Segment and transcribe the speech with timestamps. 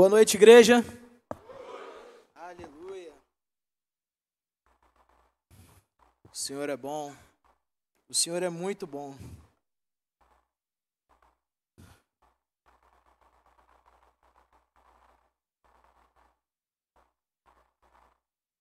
[0.00, 0.76] Boa noite, igreja.
[2.34, 3.12] Aleluia.
[6.32, 7.14] O Senhor é bom.
[8.08, 9.14] O Senhor é muito bom.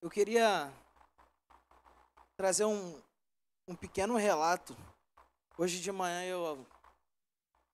[0.02, 0.70] Eu queria
[2.36, 3.02] trazer um,
[3.66, 4.76] um pequeno relato.
[5.58, 6.68] Hoje de manhã eu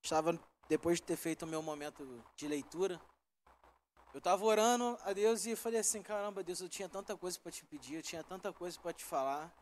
[0.03, 0.39] estava,
[0.69, 3.01] depois de ter feito o meu momento de leitura,
[4.15, 7.51] eu estava orando a Deus e falei assim: caramba, Deus, eu tinha tanta coisa para
[7.51, 9.53] te pedir, eu tinha tanta coisa para te falar,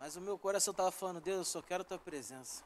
[0.00, 2.64] mas o meu coração estava falando: Deus, eu só quero tua presença.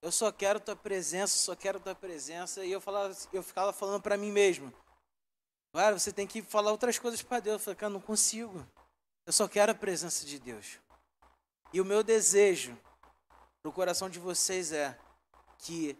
[0.00, 2.64] Eu só quero tua presença, só quero tua presença.
[2.64, 4.72] E eu, falava, eu ficava falando para mim mesmo:
[5.74, 7.56] Cara, você tem que falar outras coisas para Deus.
[7.56, 8.66] Eu falei, cara, não consigo.
[9.26, 10.78] Eu só quero a presença de Deus.
[11.74, 12.74] E o meu desejo
[13.60, 14.98] para o coração de vocês é
[15.58, 15.94] que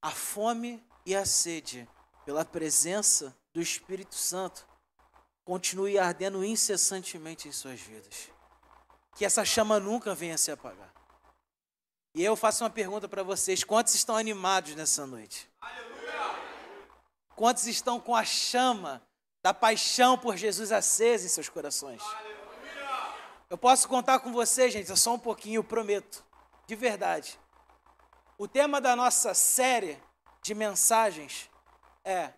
[0.00, 1.88] a fome e a sede
[2.24, 4.66] pela presença do Espírito Santo
[5.44, 8.30] continue ardendo incessantemente em suas vidas.
[9.14, 10.92] Que essa chama nunca venha se apagar.
[12.14, 15.50] E eu faço uma pergunta para vocês: quantos estão animados nessa noite?
[15.60, 15.92] Aleluia!
[17.34, 19.02] Quantos estão com a chama
[19.42, 22.02] da paixão por Jesus acesa em seus corações?
[22.02, 22.42] Aleluia!
[23.50, 26.24] Eu posso contar com vocês, gente, só um pouquinho, prometo,
[26.66, 27.38] de verdade.
[28.38, 30.02] O tema da nossa série
[30.42, 31.50] de mensagens
[32.04, 32.32] é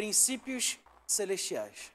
[0.00, 1.92] princípios celestiais.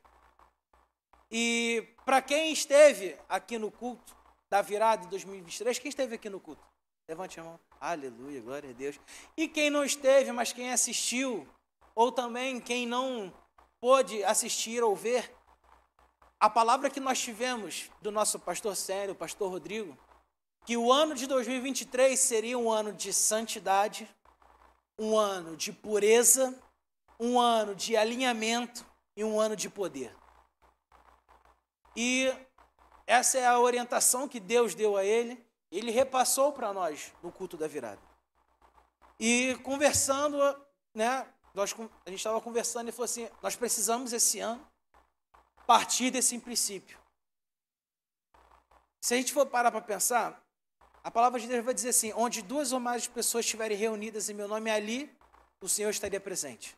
[1.32, 4.16] E para quem esteve aqui no culto
[4.48, 6.64] da virada de 2023, quem esteve aqui no culto?
[7.10, 7.60] Levante a mão.
[7.82, 9.00] Aleluia, glória a Deus.
[9.36, 11.48] E quem não esteve, mas quem assistiu,
[11.96, 13.34] ou também quem não
[13.82, 15.34] pôde assistir ou ver,
[16.40, 19.98] a palavra que nós tivemos do nosso pastor Sério, o pastor Rodrigo,
[20.64, 24.08] que o ano de 2023 seria um ano de santidade,
[25.00, 26.56] um ano de pureza,
[27.20, 28.86] um ano de alinhamento
[29.16, 30.16] e um ano de poder.
[31.96, 32.32] E
[33.08, 37.58] essa é a orientação que Deus deu a ele, ele repassou para nós no culto
[37.58, 38.02] da virada.
[39.20, 40.38] E conversando,
[40.94, 41.74] né, nós,
[42.06, 44.66] a gente estava conversando e falou assim: nós precisamos esse ano
[45.66, 46.98] partir desse princípio.
[49.02, 50.44] Se a gente for parar para pensar,
[51.04, 54.34] a palavra de Deus vai dizer assim: onde duas ou mais pessoas estiverem reunidas em
[54.34, 55.16] meu nome, ali
[55.62, 56.76] o Senhor estaria presente.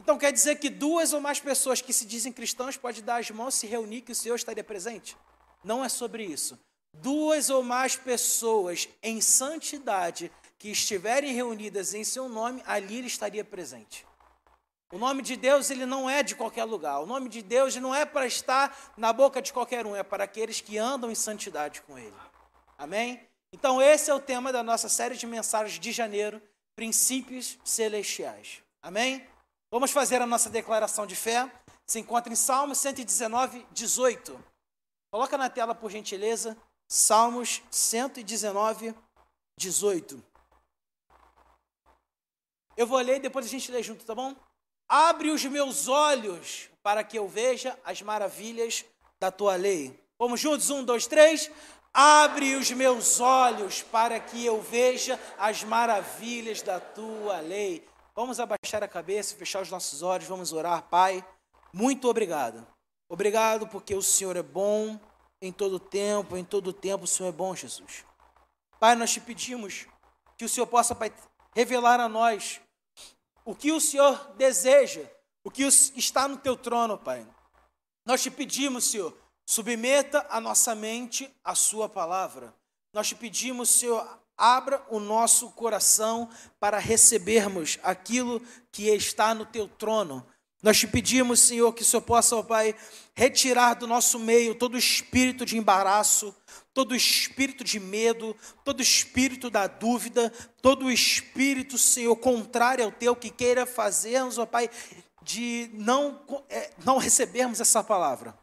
[0.00, 3.30] Então quer dizer que duas ou mais pessoas que se dizem cristãos podem dar as
[3.30, 5.16] mãos, se reunir, que o Senhor estaria presente?
[5.62, 6.58] Não é sobre isso.
[6.92, 13.44] Duas ou mais pessoas em santidade que estiverem reunidas em seu nome, ali ele estaria
[13.44, 14.06] presente.
[14.90, 17.00] O nome de Deus ele não é de qualquer lugar.
[17.00, 20.24] O nome de Deus não é para estar na boca de qualquer um, é para
[20.24, 22.16] aqueles que andam em santidade com ele.
[22.76, 23.20] Amém?
[23.52, 26.40] Então esse é o tema da nossa série de mensagens de janeiro,
[26.74, 28.62] princípios celestiais.
[28.82, 29.26] Amém?
[29.70, 31.50] Vamos fazer a nossa declaração de fé.
[31.86, 34.44] Se encontra em Salmos 119, 18.
[35.10, 36.56] Coloca na tela, por gentileza.
[36.86, 38.94] Salmos 119,
[39.58, 40.24] 18.
[42.76, 44.34] Eu vou ler e depois a gente lê junto, tá bom?
[44.88, 48.84] Abre os meus olhos para que eu veja as maravilhas
[49.20, 49.98] da tua lei.
[50.18, 50.70] Vamos juntos?
[50.70, 51.50] Um, dois, três.
[51.92, 57.87] Abre os meus olhos para que eu veja as maravilhas da tua lei.
[58.18, 61.24] Vamos abaixar a cabeça, fechar os nossos olhos, vamos orar, Pai.
[61.72, 62.66] Muito obrigado.
[63.08, 64.98] Obrigado porque o Senhor é bom
[65.40, 68.04] em todo tempo, em todo tempo o Senhor é bom, Jesus.
[68.80, 69.86] Pai, nós te pedimos
[70.36, 71.14] que o Senhor possa pai,
[71.54, 72.60] revelar a nós
[73.44, 75.08] o que o Senhor deseja,
[75.44, 77.24] o que está no teu trono, Pai.
[78.04, 82.52] Nós te pedimos, Senhor, submeta a nossa mente à sua palavra.
[82.92, 84.04] Nós te pedimos, Senhor,
[84.38, 88.40] abra o nosso coração para recebermos aquilo
[88.70, 90.24] que está no teu trono.
[90.62, 92.74] Nós te pedimos, Senhor, que o Senhor possa, ó Pai,
[93.14, 96.34] retirar do nosso meio todo espírito de embaraço,
[96.74, 100.32] todo espírito de medo, todo espírito da dúvida,
[100.62, 104.68] todo espírito, Senhor, contrário ao teu, que queira fazermos, ó Pai,
[105.22, 108.36] de não, é, não recebermos essa palavra.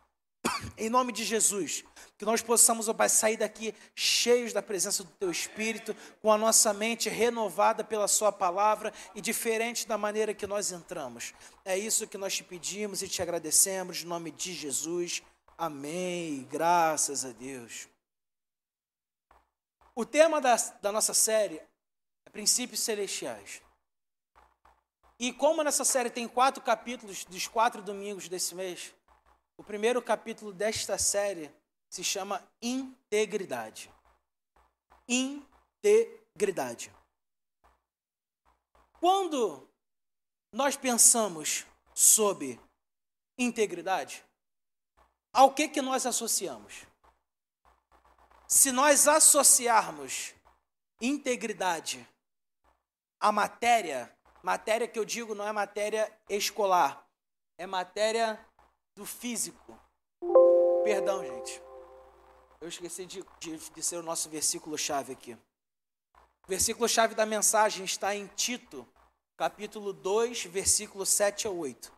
[0.78, 1.84] Em nome de Jesus,
[2.18, 6.38] que nós possamos, ó Pai, sair daqui cheios da presença do Teu Espírito, com a
[6.38, 11.34] nossa mente renovada pela Sua palavra e diferente da maneira que nós entramos.
[11.64, 15.22] É isso que nós te pedimos e te agradecemos, em nome de Jesus.
[15.58, 16.48] Amém.
[16.50, 17.88] Graças a Deus.
[19.96, 21.62] O tema da, da nossa série
[22.26, 23.62] é Princípios Celestiais.
[25.18, 28.94] E como nessa série tem quatro capítulos dos quatro domingos desse mês,
[29.58, 31.52] o primeiro capítulo desta série
[31.90, 33.92] se chama integridade.
[35.08, 36.92] Integridade.
[39.00, 39.70] Quando
[40.52, 42.60] nós pensamos sobre
[43.38, 44.26] integridade?
[45.32, 46.86] Ao que que nós associamos?
[48.48, 50.34] Se nós associarmos
[51.02, 52.08] integridade
[53.20, 57.08] à matéria, matéria que eu digo não é matéria escolar,
[57.58, 58.40] é matéria
[58.96, 59.78] do físico.
[60.84, 61.62] Perdão, gente.
[62.62, 65.34] Eu esqueci de, de, de ser o nosso versículo-chave aqui.
[65.34, 68.88] O versículo-chave da mensagem está em Tito,
[69.36, 71.92] capítulo 2, versículo 7 a 8.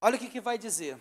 [0.00, 1.00] Olha o que, que vai dizer.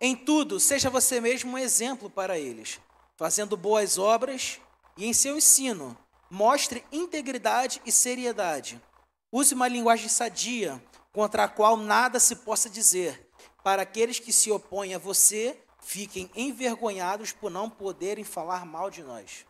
[0.00, 2.80] Em tudo, seja você mesmo um exemplo para eles,
[3.16, 4.60] fazendo boas obras
[4.96, 5.96] e em seu ensino,
[6.28, 8.82] mostre integridade e seriedade.
[9.30, 13.23] Use uma linguagem sadia, contra a qual nada se possa dizer,
[13.64, 19.02] para aqueles que se opõem a você fiquem envergonhados por não poderem falar mal de
[19.02, 19.46] nós.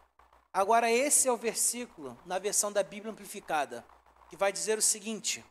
[0.52, 3.84] Agora, esse é o versículo na versão da Bíblia Amplificada,
[4.30, 5.44] que vai dizer o seguinte: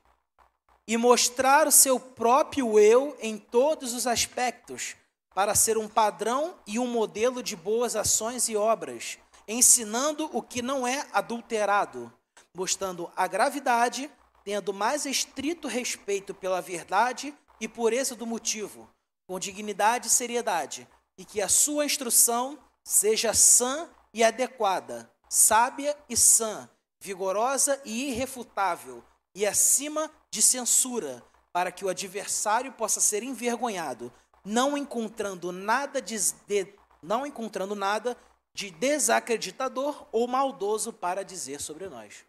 [0.87, 4.95] E mostrar o seu próprio eu em todos os aspectos,
[5.35, 10.61] para ser um padrão e um modelo de boas ações e obras, ensinando o que
[10.61, 12.11] não é adulterado,
[12.55, 14.09] mostrando a gravidade,
[14.45, 18.89] tendo mais estrito respeito pela verdade e pureza do motivo,
[19.25, 20.85] com dignidade e seriedade,
[21.17, 26.69] e que a sua instrução seja sã e adequada, sábia e sã,
[27.01, 29.01] vigorosa e irrefutável,
[29.33, 31.23] e acima de censura,
[31.53, 34.11] para que o adversário possa ser envergonhado,
[34.43, 36.67] não encontrando nada de, de
[37.01, 38.17] não encontrando nada
[38.53, 42.25] de desacreditador ou maldoso para dizer sobre nós.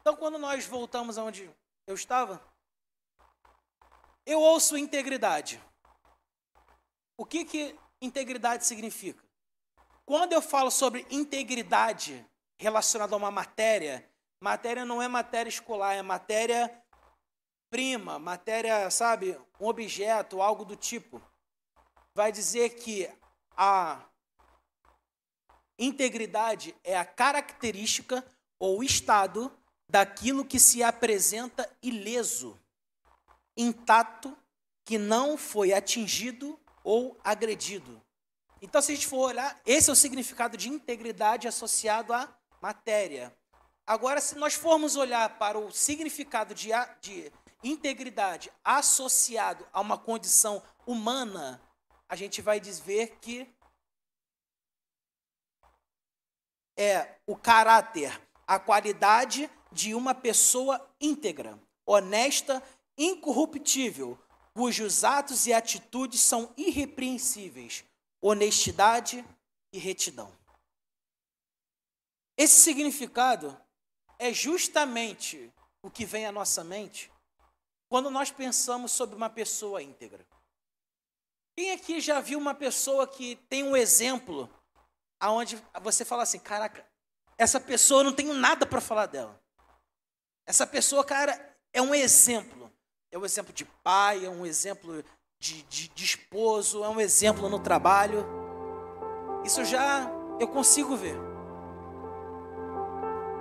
[0.00, 1.50] Então, quando nós voltamos aonde
[1.88, 2.40] eu estava,
[4.26, 5.60] eu ouço integridade.
[7.16, 9.22] O que, que integridade significa?
[10.04, 12.26] Quando eu falo sobre integridade
[12.58, 14.08] relacionada a uma matéria,
[14.40, 16.82] matéria não é matéria escolar, é matéria
[17.70, 21.20] prima, matéria, sabe, um objeto, algo do tipo.
[22.14, 23.10] Vai dizer que
[23.56, 24.00] a
[25.78, 28.24] integridade é a característica
[28.58, 29.50] ou estado
[29.88, 32.58] daquilo que se apresenta ileso,
[33.56, 34.36] intacto,
[34.84, 38.02] que não foi atingido ou agredido.
[38.60, 42.28] Então, se a gente for olhar, esse é o significado de integridade associado à
[42.60, 43.34] matéria.
[43.86, 46.70] Agora, se nós formos olhar para o significado de,
[47.00, 47.30] de
[47.62, 51.60] integridade associado a uma condição humana,
[52.08, 53.46] a gente vai ver que
[56.76, 62.62] é o caráter, a qualidade de uma pessoa íntegra, honesta,
[62.96, 64.18] incorruptível,
[64.54, 67.84] cujos atos e atitudes são irrepreensíveis,
[68.20, 69.24] honestidade
[69.72, 70.32] e retidão.
[72.36, 73.56] Esse significado
[74.18, 75.52] é justamente
[75.82, 77.12] o que vem à nossa mente
[77.88, 80.26] quando nós pensamos sobre uma pessoa íntegra.
[81.56, 84.50] Quem aqui já viu uma pessoa que tem um exemplo
[85.20, 86.84] aonde você fala assim, caraca,
[87.38, 89.40] essa pessoa eu não tenho nada para falar dela.
[90.46, 92.63] Essa pessoa, cara, é um exemplo
[93.14, 95.04] é um exemplo de pai, é um exemplo
[95.38, 98.26] de, de, de esposo, é um exemplo no trabalho.
[99.44, 101.16] Isso já eu consigo ver.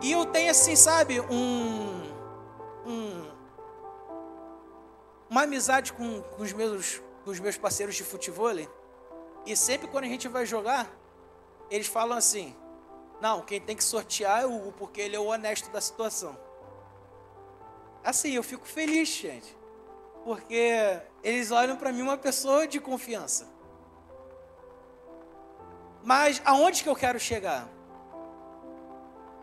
[0.04, 2.04] E eu tenho assim, sabe, um,
[2.86, 3.34] um
[5.28, 8.52] uma amizade com, com, os meus, com os meus parceiros de futebol.
[9.44, 10.88] E sempre quando a gente vai jogar,
[11.72, 12.56] eles falam assim:
[13.20, 16.38] não, quem tem que sortear é o Hugo, porque ele é o honesto da situação.
[18.04, 19.63] Assim, eu fico feliz, gente
[20.24, 23.48] porque eles olham para mim uma pessoa de confiança.
[26.04, 27.70] Mas aonde que eu quero chegar?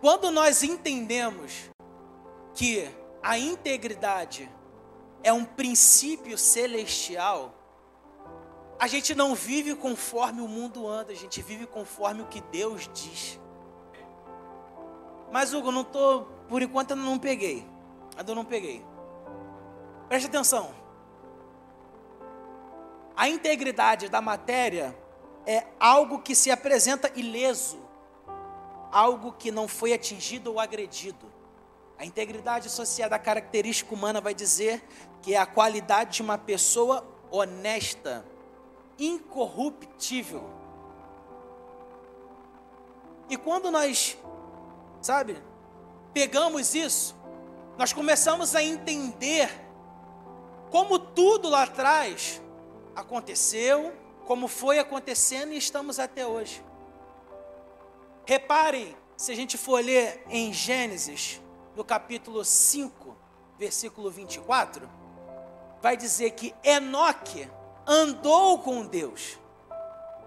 [0.00, 1.70] Quando nós entendemos
[2.54, 2.88] que
[3.22, 4.50] a integridade
[5.22, 7.54] é um princípio celestial,
[8.78, 12.88] a gente não vive conforme o mundo anda, a gente vive conforme o que Deus
[12.94, 13.38] diz.
[15.30, 17.66] Mas Hugo, não tô, por enquanto eu não peguei.
[18.16, 18.84] Ainda não peguei.
[20.10, 20.74] Preste atenção.
[23.16, 24.92] A integridade da matéria
[25.46, 27.78] é algo que se apresenta ileso,
[28.90, 31.32] algo que não foi atingido ou agredido.
[31.96, 34.82] A integridade associada à característica humana vai dizer
[35.22, 38.26] que é a qualidade de uma pessoa honesta,
[38.98, 40.50] incorruptível.
[43.28, 44.18] E quando nós,
[45.00, 45.40] sabe,
[46.12, 47.14] pegamos isso,
[47.78, 49.69] nós começamos a entender
[50.70, 52.40] como tudo lá atrás
[52.94, 53.92] aconteceu,
[54.26, 56.64] como foi acontecendo e estamos até hoje.
[58.24, 61.40] Reparem, se a gente for ler em Gênesis,
[61.74, 63.16] no capítulo 5,
[63.58, 64.88] versículo 24,
[65.82, 67.50] vai dizer que Enoque
[67.86, 69.38] andou com Deus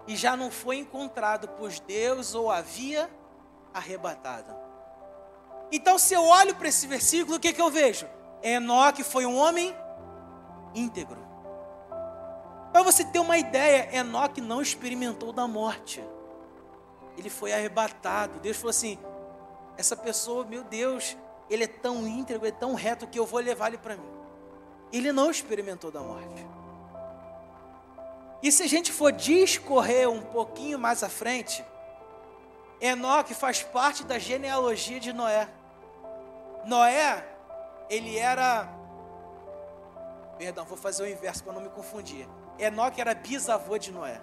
[0.06, 3.10] e já não foi encontrado, pois Deus o havia
[3.72, 4.54] arrebatado.
[5.72, 8.06] Então, se eu olho para esse versículo, o que, que eu vejo?
[8.42, 9.74] Enoque foi um homem
[10.74, 11.18] íntegro.
[12.72, 16.02] Para você ter uma ideia, Enoque não experimentou da morte.
[17.16, 18.40] Ele foi arrebatado.
[18.40, 18.98] Deus falou assim:
[19.76, 21.16] essa pessoa, meu Deus,
[21.48, 24.08] ele é tão íntegro, é tão reto que eu vou levar ele para mim.
[24.92, 26.46] Ele não experimentou da morte.
[28.42, 31.64] E se a gente for discorrer um pouquinho mais à frente,
[32.80, 35.48] Enoque faz parte da genealogia de Noé.
[36.66, 37.24] Noé,
[37.88, 38.68] ele era.
[40.38, 42.28] Perdão, vou fazer o inverso para não me confundir.
[42.58, 44.20] Enoque era bisavô de Noé.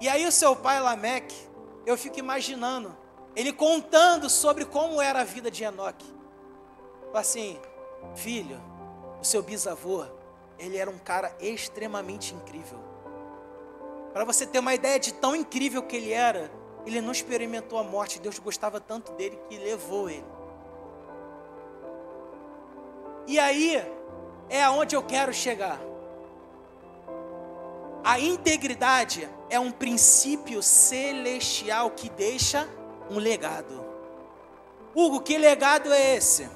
[0.00, 1.48] E aí o seu pai Lameque,
[1.86, 2.96] eu fico imaginando,
[3.36, 6.06] ele contando sobre como era a vida de Enoque.
[7.14, 7.58] Assim,
[8.16, 8.60] filho,
[9.20, 10.04] o seu bisavô,
[10.58, 12.78] ele era um cara extremamente incrível.
[14.12, 16.50] Para você ter uma ideia de tão incrível que ele era,
[16.84, 18.18] ele não experimentou a morte.
[18.18, 20.26] Deus gostava tanto dele que levou ele.
[23.26, 23.80] E aí
[24.52, 25.80] é aonde eu quero chegar.
[28.04, 32.68] A integridade é um princípio celestial que deixa
[33.10, 33.82] um legado.
[34.94, 36.50] Hugo, que legado é esse?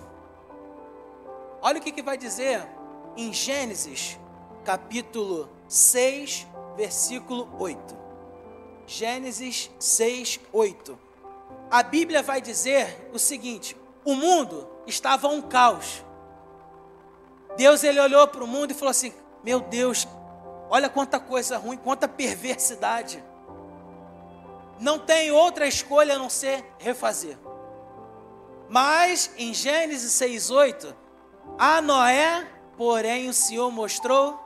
[1.63, 2.69] Olha o que, que vai dizer
[3.17, 4.19] em Gênesis,
[4.63, 7.97] capítulo 6, versículo 8.
[8.87, 10.99] Gênesis 6, 8.
[11.71, 13.75] A Bíblia vai dizer o seguinte:
[14.05, 16.05] o mundo estava um caos.
[17.57, 20.07] Deus ele olhou para o mundo e falou assim: Meu Deus,
[20.69, 23.23] olha quanta coisa ruim, quanta perversidade.
[24.79, 27.39] Não tem outra escolha a não ser refazer.
[28.69, 30.95] Mas em Gênesis 6:8,
[31.59, 32.47] a Noé,
[32.77, 34.39] porém, o Senhor mostrou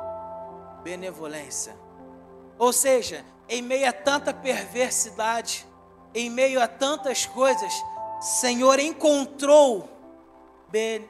[0.83, 1.75] benevolência.
[2.59, 5.67] Ou seja, em meio a tanta perversidade,
[6.15, 7.73] em meio a tantas coisas,
[8.21, 9.89] Senhor encontrou,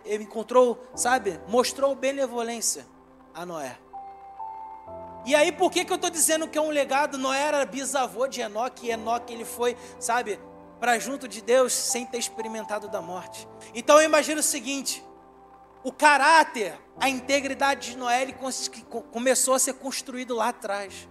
[0.04, 2.86] encontrou, sabe, mostrou benevolência
[3.34, 3.78] a Noé.
[5.26, 7.18] E aí, por que, que eu estou dizendo que é um legado?
[7.18, 10.40] Noé era bisavô de Enoque, e Enoque ele foi, sabe,
[10.78, 13.46] para junto de Deus sem ter experimentado da morte.
[13.74, 15.04] Então eu imagino o seguinte:
[15.84, 18.34] o caráter, a integridade de Noé ele
[19.12, 21.08] começou a ser construído lá atrás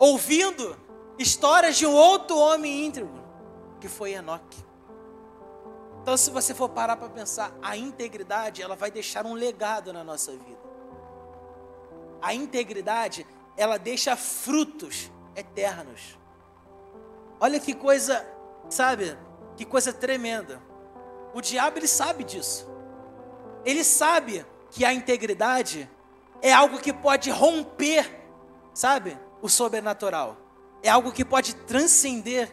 [0.00, 0.74] ouvindo
[1.18, 3.22] histórias de um outro homem íntegro,
[3.78, 4.64] que foi Enoque.
[6.02, 10.02] Então, se você for parar para pensar, a integridade, ela vai deixar um legado na
[10.02, 10.60] nossa vida.
[12.22, 13.26] A integridade,
[13.56, 16.18] ela deixa frutos eternos.
[17.38, 18.26] Olha que coisa,
[18.68, 19.16] sabe?
[19.56, 20.60] Que coisa tremenda.
[21.34, 22.68] O diabo ele sabe disso.
[23.64, 25.88] Ele sabe que a integridade
[26.40, 28.24] é algo que pode romper,
[28.72, 29.18] sabe?
[29.42, 30.36] o sobrenatural.
[30.82, 32.50] É algo que pode transcender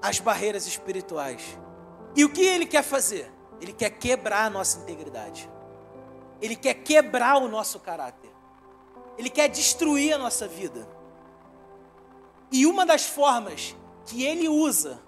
[0.00, 1.58] as barreiras espirituais.
[2.14, 3.30] E o que ele quer fazer?
[3.60, 5.48] Ele quer quebrar a nossa integridade.
[6.40, 8.30] Ele quer quebrar o nosso caráter.
[9.16, 10.88] Ele quer destruir a nossa vida.
[12.50, 13.76] E uma das formas
[14.06, 15.00] que ele usa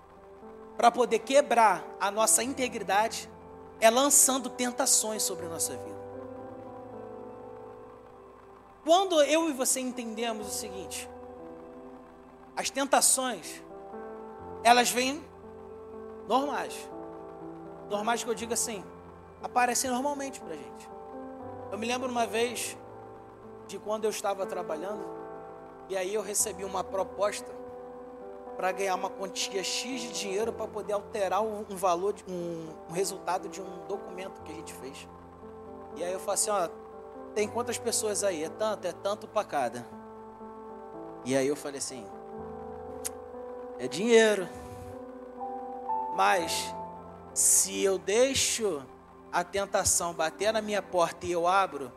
[0.76, 3.28] para poder quebrar a nossa integridade
[3.80, 6.04] é lançando tentações sobre a nossa vida.
[8.84, 11.08] Quando eu e você entendemos o seguinte,
[12.56, 13.62] as tentações,
[14.62, 15.22] elas vêm
[16.28, 16.74] normais.
[17.88, 18.84] Normais que eu digo assim,
[19.42, 20.88] aparecem normalmente para gente.
[21.70, 22.76] Eu me lembro uma vez
[23.66, 25.04] de quando eu estava trabalhando
[25.88, 27.50] e aí eu recebi uma proposta
[28.56, 33.48] para ganhar uma quantia X de dinheiro para poder alterar um, valor, um, um resultado
[33.48, 35.08] de um documento que a gente fez.
[35.96, 36.68] E aí eu falei assim, ó,
[37.34, 38.44] tem quantas pessoas aí?
[38.44, 39.86] É tanto, é tanto para cada.
[41.24, 42.06] E aí eu falei assim:
[43.78, 44.48] é dinheiro.
[46.14, 46.72] Mas
[47.34, 48.82] se eu deixo
[49.32, 51.92] a tentação bater na minha porta e eu abro,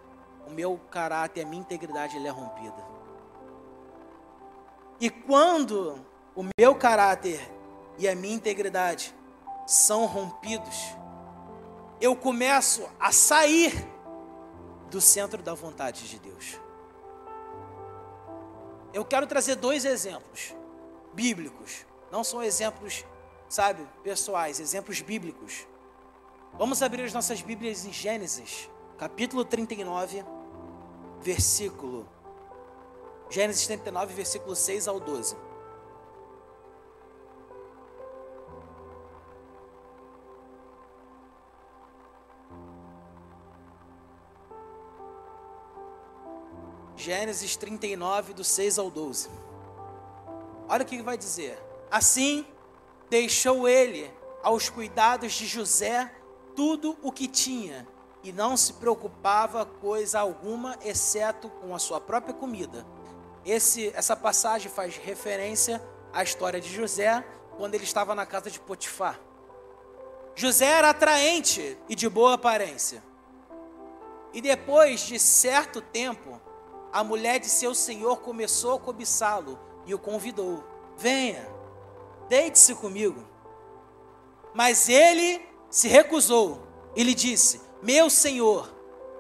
[0.48, 2.84] o meu caráter, a minha integridade é rompida.
[5.00, 6.03] E quando
[6.36, 7.39] o meu caráter
[8.00, 9.13] e a minha integridade
[9.67, 10.75] são rompidos,
[12.01, 13.74] eu começo a sair
[14.89, 16.60] do centro da vontade de Deus.
[18.91, 20.56] Eu quero trazer dois exemplos
[21.13, 23.06] bíblicos, não são exemplos,
[23.49, 25.65] sabe, pessoais, exemplos bíblicos.
[26.53, 30.25] Vamos abrir as nossas Bíblias em Gênesis, capítulo 39,
[31.21, 32.07] versículo
[33.29, 35.35] Gênesis 39, versículo 6 ao 12.
[46.95, 49.29] Gênesis 39, do 6 ao 12.
[50.67, 51.57] Olha o que vai dizer.
[51.91, 52.45] Assim,
[53.09, 54.11] deixou ele
[54.43, 56.11] aos cuidados de José
[56.55, 57.87] tudo o que tinha
[58.23, 62.85] e não se preocupava coisa alguma exceto com a sua própria comida.
[63.45, 67.23] Esse, essa passagem faz referência à história de José
[67.55, 69.19] quando ele estava na casa de Potifar.
[70.35, 73.03] José era atraente e de boa aparência.
[74.33, 76.39] E depois de certo tempo,
[76.91, 80.63] a mulher de seu senhor começou a cobiçá-lo e o convidou:
[80.97, 81.47] Venha,
[82.29, 83.24] deite-se comigo.
[84.53, 86.62] Mas ele se recusou
[86.96, 88.74] e lhe disse: Meu senhor,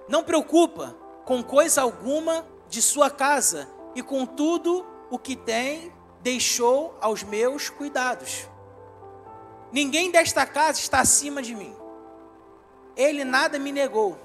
[0.07, 0.95] não preocupa
[1.25, 7.69] com coisa alguma de sua casa, e com tudo o que tem deixou aos meus
[7.69, 8.47] cuidados.
[9.71, 11.75] Ninguém desta casa está acima de mim.
[12.95, 14.17] Ele nada me negou,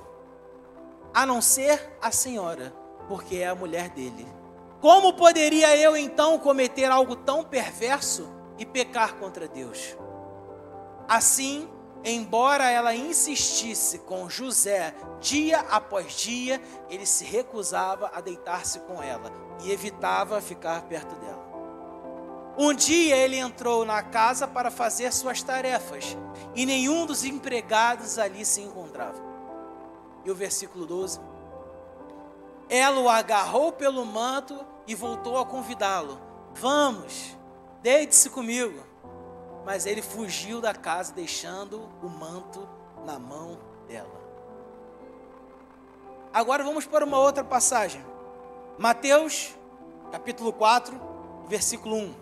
[1.13, 2.73] a não ser a senhora,
[3.09, 4.27] porque é a mulher dele.
[4.81, 8.29] Como poderia eu então cometer algo tão perverso
[8.63, 9.97] e pecar contra Deus?
[11.09, 11.69] Assim,
[12.05, 19.33] embora ela insistisse com José dia após dia, ele se recusava a deitar-se com ela
[19.65, 21.43] e evitava ficar perto dela.
[22.57, 26.17] Um dia ele entrou na casa para fazer suas tarefas
[26.55, 29.21] e nenhum dos empregados ali se encontrava.
[30.25, 31.19] E o versículo 12:
[32.69, 36.21] Ela o agarrou pelo manto e voltou a convidá-lo:
[36.55, 37.37] Vamos,
[37.83, 38.81] deite-se comigo.
[39.65, 42.69] Mas ele fugiu da casa, deixando o manto
[43.05, 44.21] na mão dela.
[46.33, 48.05] Agora vamos para uma outra passagem.
[48.79, 49.55] Mateus,
[50.11, 50.99] capítulo 4,
[51.47, 52.15] versículo 1.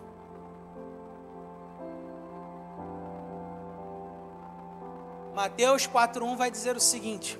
[5.33, 7.39] Mateus 4:1 vai dizer o seguinte: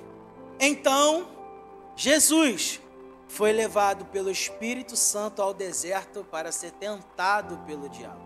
[0.58, 1.28] Então
[1.94, 2.80] Jesus
[3.32, 8.20] foi levado pelo Espírito Santo ao deserto para ser tentado pelo diabo.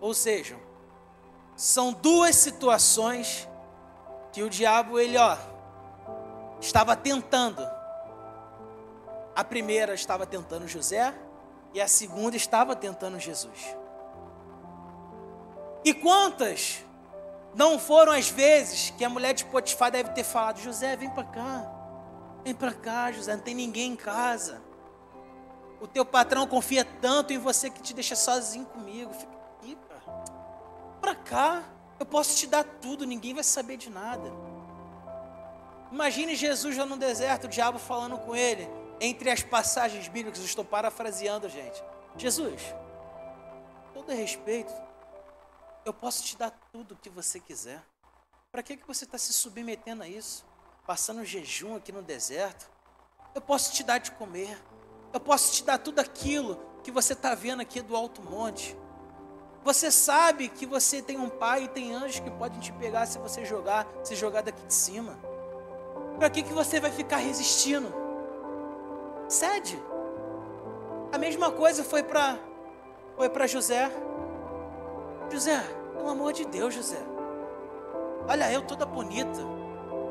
[0.00, 0.58] Ou seja,
[1.54, 3.48] são duas situações
[4.32, 5.36] que o diabo ele, ó,
[6.60, 7.64] estava tentando.
[9.36, 11.14] A primeira estava tentando José
[11.72, 13.76] e a segunda estava tentando Jesus.
[15.84, 16.84] E quantas
[17.54, 21.24] não foram as vezes que a mulher de Potifar deve ter falado: José, vem para
[21.24, 21.81] cá,
[22.44, 24.62] vem para cá, José, não tem ninguém em casa.
[25.80, 29.12] O teu patrão confia tanto em você que te deixa sozinho comigo.
[29.12, 29.32] Fica
[31.02, 31.64] para cá,
[31.98, 34.32] eu posso te dar tudo, ninguém vai saber de nada.
[35.90, 38.68] Imagine Jesus já no deserto, o diabo falando com ele,
[39.00, 41.82] entre as passagens bíblicas, eu estou parafraseando, gente.
[42.16, 42.62] Jesus,
[43.92, 44.72] todo respeito,
[45.84, 47.82] eu posso te dar tudo o que você quiser.
[48.52, 50.46] Para que, que você está se submetendo a isso?
[50.86, 52.68] Passando jejum aqui no deserto?
[53.34, 54.58] Eu posso te dar de comer.
[55.12, 58.76] Eu posso te dar tudo aquilo que você está vendo aqui do alto monte.
[59.64, 63.18] Você sabe que você tem um pai e tem anjos que podem te pegar se
[63.18, 65.16] você jogar, se jogar daqui de cima.
[66.18, 67.92] Para que, que você vai ficar resistindo?
[69.28, 69.80] Cede.
[71.12, 72.38] A mesma coisa foi para
[73.16, 73.88] foi para José.
[75.30, 75.60] José,
[75.94, 76.98] pelo amor de Deus, José.
[78.28, 79.40] Olha eu toda bonita,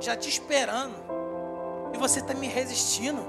[0.01, 0.95] já te esperando.
[1.93, 3.21] E você está me resistindo.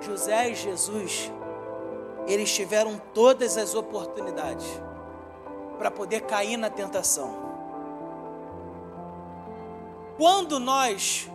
[0.00, 1.30] José e Jesus
[2.26, 4.66] eles tiveram todas as oportunidades
[5.78, 7.50] para poder cair na tentação.
[10.16, 11.28] Quando nós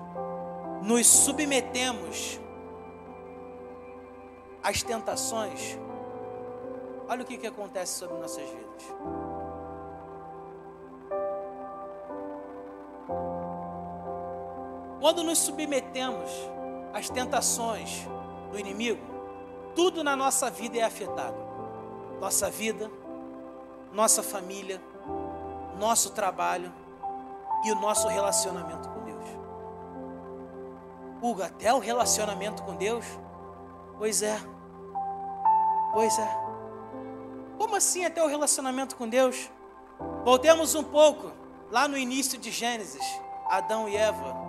[0.84, 2.40] nos submetemos
[4.62, 5.78] às tentações,
[7.08, 9.25] olha o que, que acontece sobre nossas vidas.
[15.06, 16.32] Quando nos submetemos
[16.92, 18.08] às tentações
[18.52, 19.06] do inimigo,
[19.76, 21.38] tudo na nossa vida é afetado.
[22.20, 22.90] Nossa vida,
[23.94, 24.82] nossa família,
[25.78, 26.74] nosso trabalho
[27.64, 29.26] e o nosso relacionamento com Deus.
[31.22, 33.06] Hugo, até o relacionamento com Deus?
[34.00, 34.40] Pois é.
[35.94, 36.38] Pois é.
[37.60, 39.52] Como assim até o relacionamento com Deus?
[40.24, 41.32] Voltemos um pouco
[41.70, 43.06] lá no início de Gênesis,
[43.48, 44.45] Adão e Eva,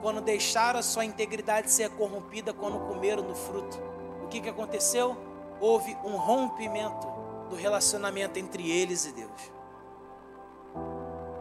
[0.00, 3.90] quando deixaram a sua integridade ser corrompida quando comeram no fruto
[4.30, 5.16] que, que aconteceu?
[5.60, 7.06] Houve um rompimento
[7.50, 9.52] do relacionamento entre eles e Deus.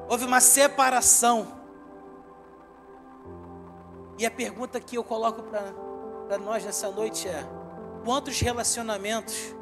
[0.10, 1.60] Houve uma separação.
[4.18, 7.46] E a pergunta que eu coloco para nós nessa noite é:
[8.04, 9.56] quantos relacionamentos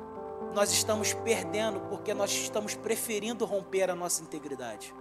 [0.53, 4.95] nós estamos perdendo porque nós estamos preferindo romper a nossa integridade?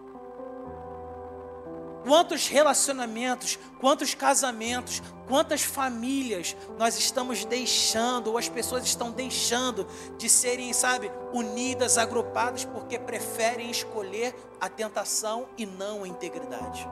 [2.07, 9.85] Quantos relacionamentos, quantos casamentos, quantas famílias nós estamos deixando, ou as pessoas estão deixando
[10.17, 16.89] de serem, sabe, unidas, agrupadas, porque preferem escolher a tentação e não a integridade.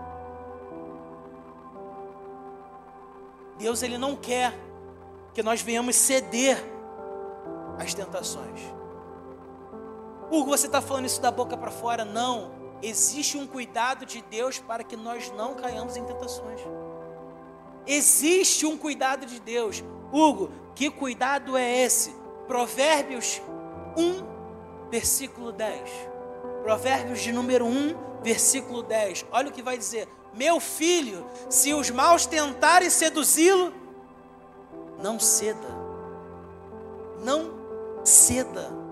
[3.57, 4.53] Deus ele não quer
[5.33, 6.59] que nós venhamos ceder
[7.79, 8.61] às tentações.
[10.29, 12.05] Hugo, você está falando isso da boca para fora?
[12.05, 12.63] Não.
[12.85, 16.61] Existe um cuidado de Deus para que nós não caiamos em tentações.
[17.87, 19.83] Existe um cuidado de Deus.
[20.12, 22.14] Hugo, que cuidado é esse?
[22.47, 23.40] Provérbios
[23.97, 25.90] 1, versículo 10.
[26.62, 29.25] Provérbios de número 1, versículo 10.
[29.33, 33.73] Olha o que vai dizer: Meu filho, se os maus tentarem seduzi-lo,
[34.99, 35.68] não ceda.
[37.23, 37.51] Não
[38.05, 38.84] ceda.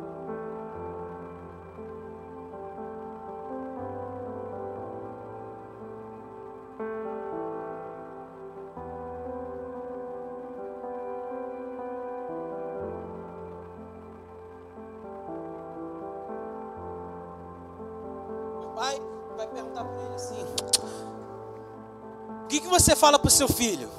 [22.73, 23.91] Você fala para o seu filho?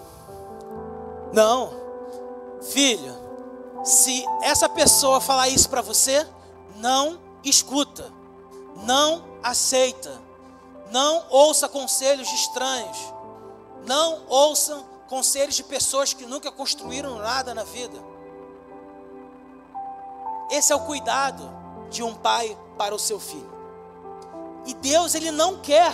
[1.31, 1.73] Não,
[2.61, 3.15] filho,
[3.83, 6.27] se essa pessoa falar isso para você,
[6.77, 8.11] não escuta,
[8.83, 10.19] não aceita,
[10.91, 12.97] não ouça conselhos de estranhos,
[13.85, 17.97] não ouça conselhos de pessoas que nunca construíram nada na vida.
[20.51, 21.49] Esse é o cuidado
[21.89, 23.52] de um pai para o seu filho.
[24.65, 25.93] E Deus, Ele não quer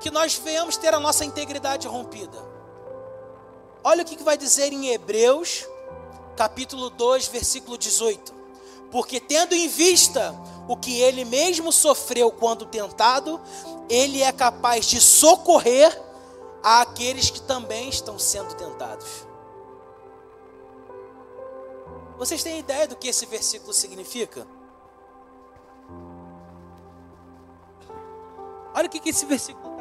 [0.00, 2.38] que nós venhamos ter a nossa integridade rompida.
[3.82, 5.66] Olha o que vai dizer em Hebreus,
[6.36, 8.34] capítulo 2, versículo 18.
[8.90, 10.34] Porque tendo em vista
[10.68, 13.40] o que ele mesmo sofreu quando tentado,
[13.88, 16.00] ele é capaz de socorrer
[16.62, 19.26] àqueles que também estão sendo tentados.
[22.16, 24.46] Vocês têm ideia do que esse versículo significa?
[28.74, 29.74] Olha o que esse versículo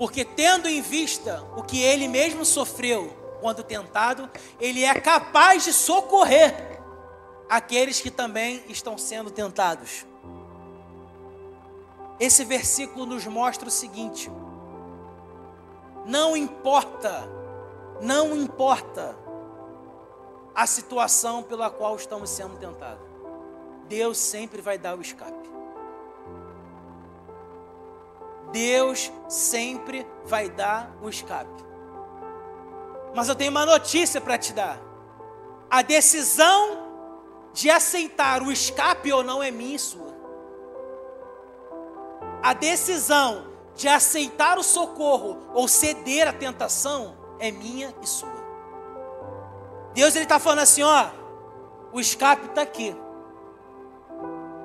[0.00, 5.74] porque tendo em vista o que ele mesmo sofreu quando tentado, ele é capaz de
[5.74, 6.80] socorrer
[7.50, 10.06] aqueles que também estão sendo tentados.
[12.18, 14.32] Esse versículo nos mostra o seguinte:
[16.06, 17.28] não importa,
[18.00, 19.14] não importa
[20.54, 23.04] a situação pela qual estamos sendo tentados,
[23.86, 25.49] Deus sempre vai dar o escape.
[28.52, 31.64] Deus sempre vai dar o escape.
[33.14, 34.80] Mas eu tenho uma notícia para te dar.
[35.70, 36.88] A decisão
[37.52, 40.10] de aceitar o escape ou não é minha e sua.
[42.42, 48.40] A decisão de aceitar o socorro ou ceder à tentação é minha e sua.
[49.94, 51.10] Deus ele está falando assim, ó,
[51.92, 52.96] o escape está aqui.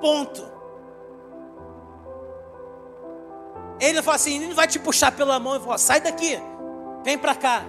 [0.00, 0.55] Ponto.
[3.80, 6.40] Ele fala assim: ele não vai te puxar pela mão e falar, sai daqui,
[7.04, 7.62] vem para cá.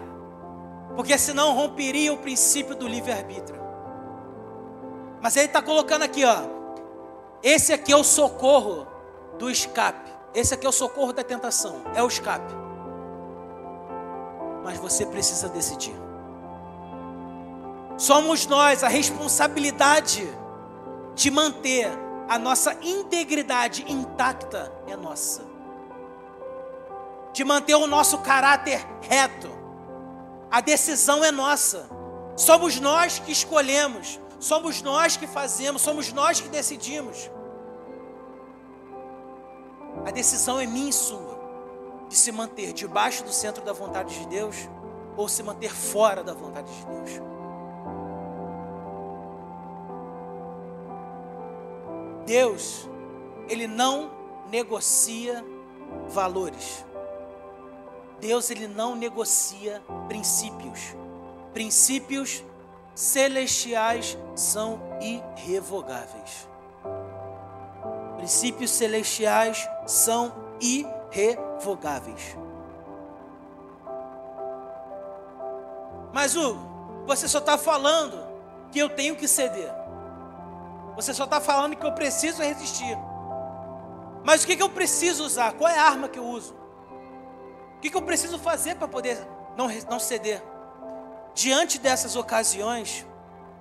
[0.95, 3.61] Porque senão romperia o princípio do livre-arbítrio.
[5.21, 6.37] Mas ele está colocando aqui, ó.
[7.43, 8.87] Esse aqui é o socorro
[9.37, 10.09] do escape.
[10.33, 11.83] Esse aqui é o socorro da tentação.
[11.93, 12.53] É o escape.
[14.63, 15.95] Mas você precisa decidir.
[17.97, 20.27] Somos nós a responsabilidade
[21.15, 21.89] de manter
[22.27, 25.46] a nossa integridade intacta é nossa
[27.37, 29.47] de manter o nosso caráter reto.
[30.49, 31.87] A decisão é nossa.
[32.35, 37.29] Somos nós que escolhemos, somos nós que fazemos, somos nós que decidimos.
[40.03, 41.37] A decisão é minha e sua
[42.09, 44.55] de se manter debaixo do centro da vontade de Deus
[45.15, 47.21] ou se manter fora da vontade de Deus.
[52.25, 52.89] Deus,
[53.47, 54.09] Ele não
[54.49, 55.45] negocia
[56.07, 56.86] valores.
[58.19, 60.95] Deus ele não negocia princípios.
[61.53, 62.43] Princípios
[62.95, 66.47] celestiais são irrevogáveis.
[68.17, 72.35] Princípios celestiais são irrevogáveis.
[76.11, 76.59] Mas Hugo,
[77.05, 78.17] você só está falando
[78.71, 79.71] que eu tenho que ceder.
[80.95, 82.97] Você só está falando que eu preciso resistir.
[84.23, 85.53] Mas o que, que eu preciso usar?
[85.53, 86.55] Qual é a arma que eu uso?
[87.77, 89.17] O que, que eu preciso fazer para poder
[89.55, 90.43] não, não ceder?
[91.33, 93.05] Diante dessas ocasiões,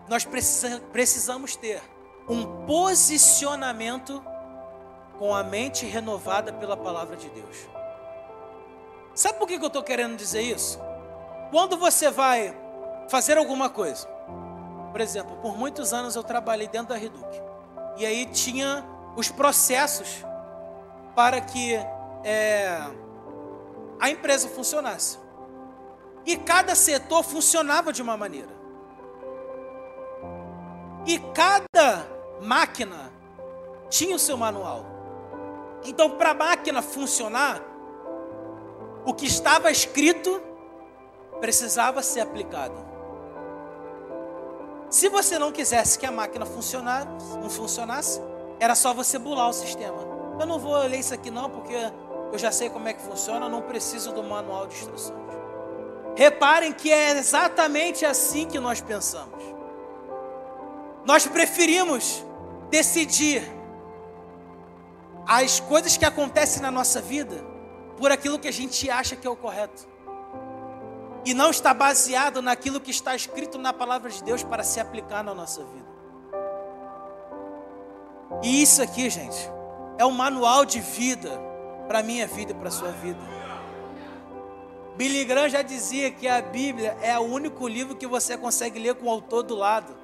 [0.08, 1.82] nós precisa, precisamos ter
[2.28, 4.24] um posicionamento
[5.18, 7.56] com a mente renovada pela palavra de Deus.
[9.14, 10.78] Sabe por que eu estou querendo dizer isso?
[11.50, 12.56] Quando você vai
[13.08, 14.06] fazer alguma coisa,
[14.92, 17.42] por exemplo, por muitos anos eu trabalhei dentro da Reduc,
[17.96, 18.84] e aí tinha
[19.16, 20.24] os processos
[21.14, 21.74] para que
[22.24, 22.82] é,
[24.00, 25.18] a empresa funcionasse.
[26.24, 28.54] E cada setor funcionava de uma maneira.
[31.06, 32.06] E cada
[32.42, 33.12] máquina
[33.88, 34.84] tinha o seu manual.
[35.84, 37.62] Então, para a máquina funcionar,
[39.04, 40.42] o que estava escrito
[41.40, 42.74] precisava ser aplicado.
[44.90, 47.06] Se você não quisesse que a máquina funcionasse,
[47.40, 48.20] não funcionasse,
[48.58, 49.98] era só você bular o sistema.
[50.38, 51.74] Eu não vou ler isso aqui não, porque
[52.32, 55.26] eu já sei como é que funciona, não preciso do manual de instruções.
[56.16, 59.42] Reparem que é exatamente assim que nós pensamos.
[61.04, 62.24] Nós preferimos
[62.70, 63.42] decidir
[65.26, 67.44] as coisas que acontecem na nossa vida
[67.96, 69.86] por aquilo que a gente acha que é o correto.
[71.24, 75.22] E não está baseado naquilo que está escrito na palavra de Deus para se aplicar
[75.24, 75.86] na nossa vida.
[78.42, 79.50] E isso aqui, gente,
[79.98, 81.45] é um manual de vida
[81.86, 83.20] para a minha vida e para a sua vida.
[84.96, 88.94] Billy Graham já dizia que a Bíblia é o único livro que você consegue ler
[88.94, 89.94] com o autor do lado.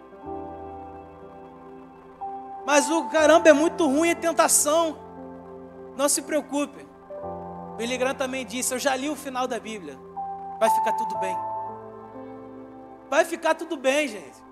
[2.66, 4.98] Mas o caramba é muito ruim a tentação.
[5.96, 6.86] Não se preocupe.
[7.76, 9.98] Billy Graham também disse: Eu já li o final da Bíblia.
[10.60, 11.36] Vai ficar tudo bem.
[13.10, 14.42] Vai ficar tudo bem, gente.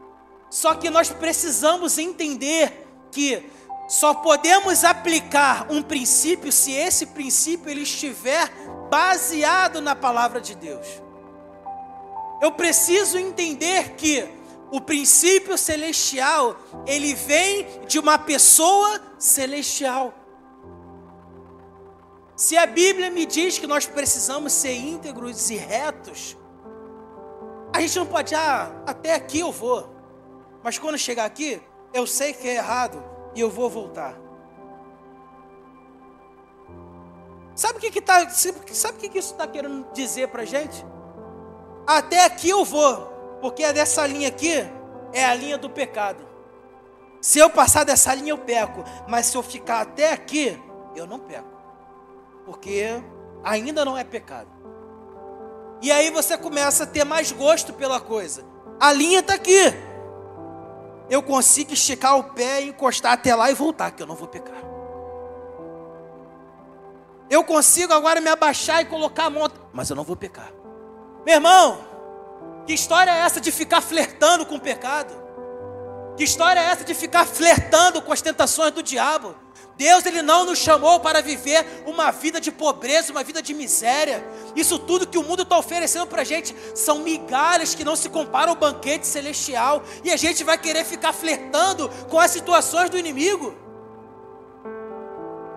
[0.49, 3.49] Só que nós precisamos entender que
[3.91, 8.49] só podemos aplicar um princípio se esse princípio ele estiver
[8.89, 10.87] baseado na palavra de Deus.
[12.41, 14.29] Eu preciso entender que
[14.71, 20.15] o princípio celestial, ele vem de uma pessoa celestial.
[22.37, 26.37] Se a Bíblia me diz que nós precisamos ser íntegros e retos,
[27.73, 29.93] a gente não pode, ah, até aqui eu vou.
[30.63, 31.61] Mas quando chegar aqui,
[31.93, 34.15] eu sei que é errado e eu vou voltar.
[37.55, 40.85] Sabe o que que tá, sabe o que, que isso está querendo dizer para gente?
[41.87, 44.67] Até aqui eu vou, porque é dessa linha aqui
[45.13, 46.27] é a linha do pecado.
[47.21, 50.59] Se eu passar dessa linha eu peco, mas se eu ficar até aqui
[50.97, 51.61] eu não peco,
[52.47, 53.03] porque
[53.45, 54.49] ainda não é pecado.
[55.83, 58.45] E aí você começa a ter mais gosto pela coisa.
[58.79, 59.90] A linha está aqui
[61.11, 64.63] eu consigo esticar o pé, encostar até lá e voltar, que eu não vou pecar.
[67.29, 70.53] Eu consigo agora me abaixar e colocar a mão, mas eu não vou pecar.
[71.27, 71.81] Meu irmão,
[72.65, 75.13] que história é essa de ficar flertando com o pecado?
[76.17, 79.35] Que história é essa de ficar flertando com as tentações do diabo?
[79.81, 84.23] Deus ele não nos chamou para viver uma vida de pobreza, uma vida de miséria.
[84.55, 88.11] Isso tudo que o mundo está oferecendo para a gente são migalhas que não se
[88.11, 89.83] comparam ao banquete celestial.
[90.05, 93.55] E a gente vai querer ficar flertando com as situações do inimigo.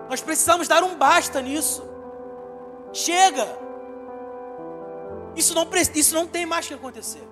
[0.08, 1.86] Nós precisamos dar um basta nisso.
[2.94, 3.46] Chega.
[5.36, 7.28] Isso não, isso não tem mais que acontecer.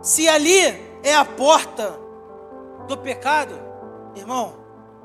[0.00, 0.60] Se ali
[1.02, 1.98] é a porta
[2.86, 3.60] do pecado,
[4.14, 4.62] irmão,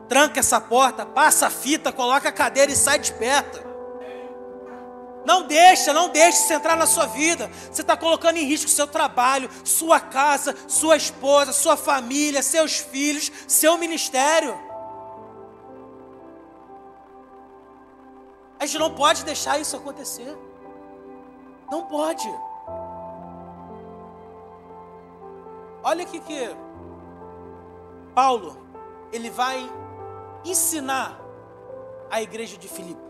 [0.09, 3.69] tranca essa porta, passa a fita, coloca a cadeira e sai desperta.
[5.23, 7.51] Não deixa, não deixe isso entrar na sua vida.
[7.71, 13.31] Você está colocando em risco seu trabalho, sua casa, sua esposa, sua família, seus filhos,
[13.47, 14.57] seu ministério.
[18.59, 20.35] A gente não pode deixar isso acontecer.
[21.69, 22.27] Não pode.
[25.83, 26.55] Olha aqui que
[28.15, 28.57] Paulo,
[29.13, 29.69] ele vai
[30.45, 31.19] ensinar
[32.09, 33.01] a igreja de Filipe.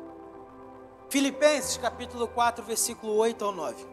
[1.09, 3.87] Filipenses capítulo 4, versículo 8 ao 9.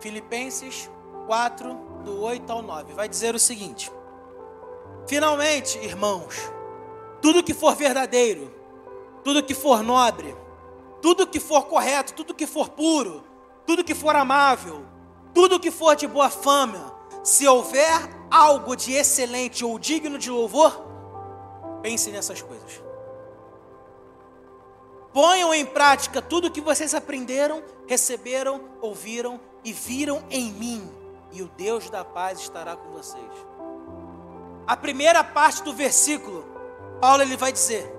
[0.00, 0.90] Filipenses
[1.26, 2.92] 4, do 8 ao 9.
[2.92, 3.90] Vai dizer o seguinte:
[5.06, 6.36] Finalmente, irmãos,
[7.20, 8.54] tudo que for verdadeiro,
[9.24, 10.36] tudo que for nobre,
[11.00, 13.24] tudo que for correto, tudo que for puro,
[13.66, 14.84] tudo que for amável,
[15.32, 20.84] tudo que for de boa fama, se houver algo de excelente ou digno de louvor,
[21.80, 22.82] pense nessas coisas.
[25.12, 30.92] Ponham em prática tudo o que vocês aprenderam, receberam, ouviram e viram em mim,
[31.30, 33.22] e o Deus da paz estará com vocês.
[34.66, 36.44] A primeira parte do versículo,
[37.00, 37.94] Paulo ele vai dizer: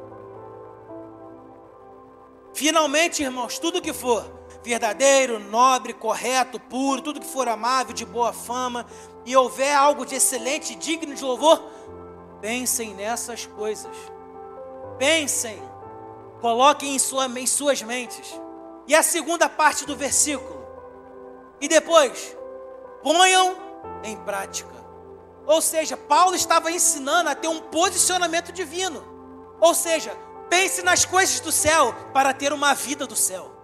[2.54, 4.26] Finalmente, irmãos, tudo que for
[4.66, 8.86] verdadeiro, nobre, correto, puro, tudo que for amável, de boa fama,
[9.24, 11.62] e houver algo de excelente, digno de louvor,
[12.42, 13.96] pensem nessas coisas.
[14.98, 15.62] Pensem,
[16.42, 18.40] coloquem em, sua, em suas mentes.
[18.88, 20.66] E a segunda parte do versículo.
[21.62, 22.36] E depois,
[23.04, 23.56] ponham
[24.04, 24.74] em prática.
[25.46, 29.04] Ou seja, Paulo estava ensinando a ter um posicionamento divino.
[29.60, 30.16] Ou seja,
[30.50, 33.55] pense nas coisas do céu para ter uma vida do céu.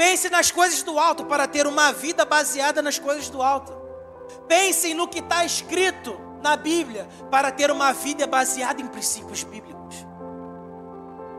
[0.00, 3.70] Pense nas coisas do alto para ter uma vida baseada nas coisas do alto.
[4.48, 9.96] Pensem no que está escrito na Bíblia para ter uma vida baseada em princípios bíblicos.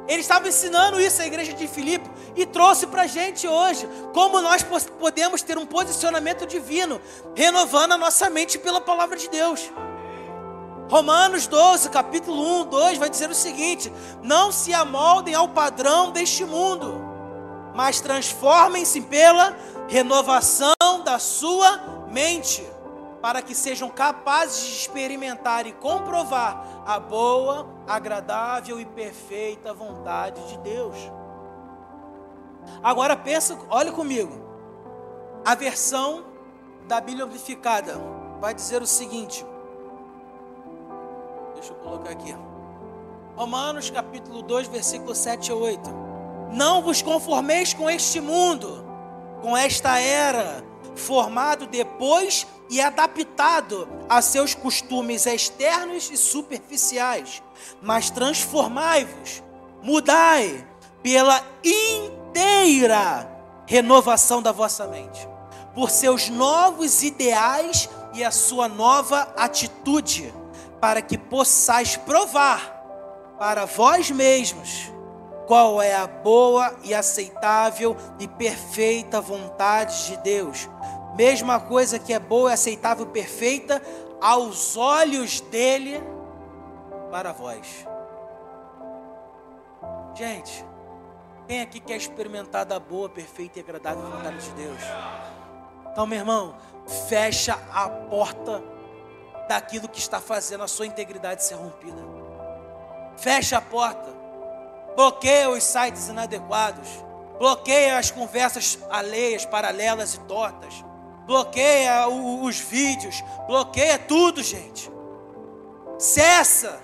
[0.07, 4.39] Ele estava ensinando isso à igreja de Filipe e trouxe para a gente hoje como
[4.39, 4.63] nós
[4.99, 7.01] podemos ter um posicionamento divino,
[7.35, 9.71] renovando a nossa mente pela palavra de Deus.
[10.87, 16.45] Romanos 12, capítulo 1, 2 vai dizer o seguinte: Não se amoldem ao padrão deste
[16.45, 17.09] mundo,
[17.81, 20.71] mas transformem-se pela renovação
[21.03, 22.63] da sua mente
[23.19, 30.59] para que sejam capazes de experimentar e comprovar a boa, agradável e perfeita vontade de
[30.59, 30.95] Deus.
[32.83, 34.31] Agora pensa, olhe comigo.
[35.43, 36.23] A versão
[36.87, 37.99] da Bíblia amplificada
[38.39, 39.43] vai dizer o seguinte.
[41.55, 42.35] Deixa eu colocar aqui.
[43.35, 46.10] Romanos capítulo 2, versículo 7 a 8.
[46.51, 48.85] Não vos conformeis com este mundo,
[49.41, 50.63] com esta era,
[50.95, 57.41] formado depois e adaptado a seus costumes externos e superficiais,
[57.81, 59.41] mas transformai-vos,
[59.81, 60.67] mudai
[61.01, 63.29] pela inteira
[63.65, 65.27] renovação da vossa mente,
[65.73, 70.33] por seus novos ideais e a sua nova atitude,
[70.81, 72.77] para que possais provar
[73.39, 74.91] para vós mesmos
[75.47, 80.69] qual é a boa e aceitável e perfeita vontade de Deus
[81.15, 83.81] mesma coisa que é boa, aceitável, perfeita
[84.19, 86.01] aos olhos dele
[87.09, 87.85] para vós.
[90.15, 90.65] Gente,
[91.47, 94.81] quem aqui quer experimentar da boa, perfeita e agradável vontade de Deus?
[95.91, 96.55] Então, meu irmão,
[97.09, 98.63] fecha a porta
[99.47, 102.01] daquilo que está fazendo a sua integridade ser rompida.
[103.17, 104.20] Fecha a porta.
[104.95, 106.87] Bloqueia os sites inadequados.
[107.37, 110.83] Bloqueia as conversas alheias, paralelas e tortas
[111.31, 114.91] bloqueia os vídeos, bloqueia tudo, gente.
[115.97, 116.81] Cessa.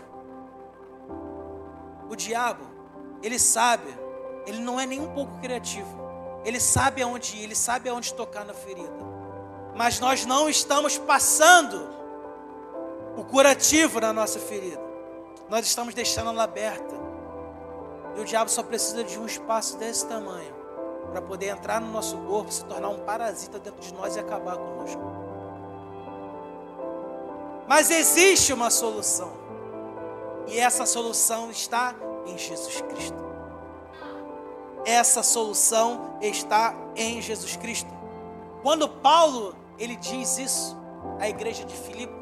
[2.10, 2.66] O diabo,
[3.22, 3.94] ele sabe,
[4.46, 5.98] ele não é nem um pouco criativo.
[6.46, 9.06] Ele sabe aonde ir, ele sabe aonde tocar na ferida.
[9.76, 11.90] Mas nós não estamos passando
[13.18, 14.82] o curativo na nossa ferida.
[15.50, 16.96] Nós estamos deixando ela aberta.
[18.18, 20.54] E o diabo só precisa de um espaço desse tamanho
[21.12, 24.58] para poder entrar no nosso corpo, se tornar um parasita dentro de nós e acabar
[24.58, 25.02] conosco.
[27.68, 29.32] Mas existe uma solução.
[30.48, 31.94] E essa solução está
[32.26, 33.18] em Jesus Cristo.
[34.84, 37.94] Essa solução está em Jesus Cristo.
[38.64, 40.76] Quando Paulo ele diz isso
[41.20, 42.14] à igreja de Filipe,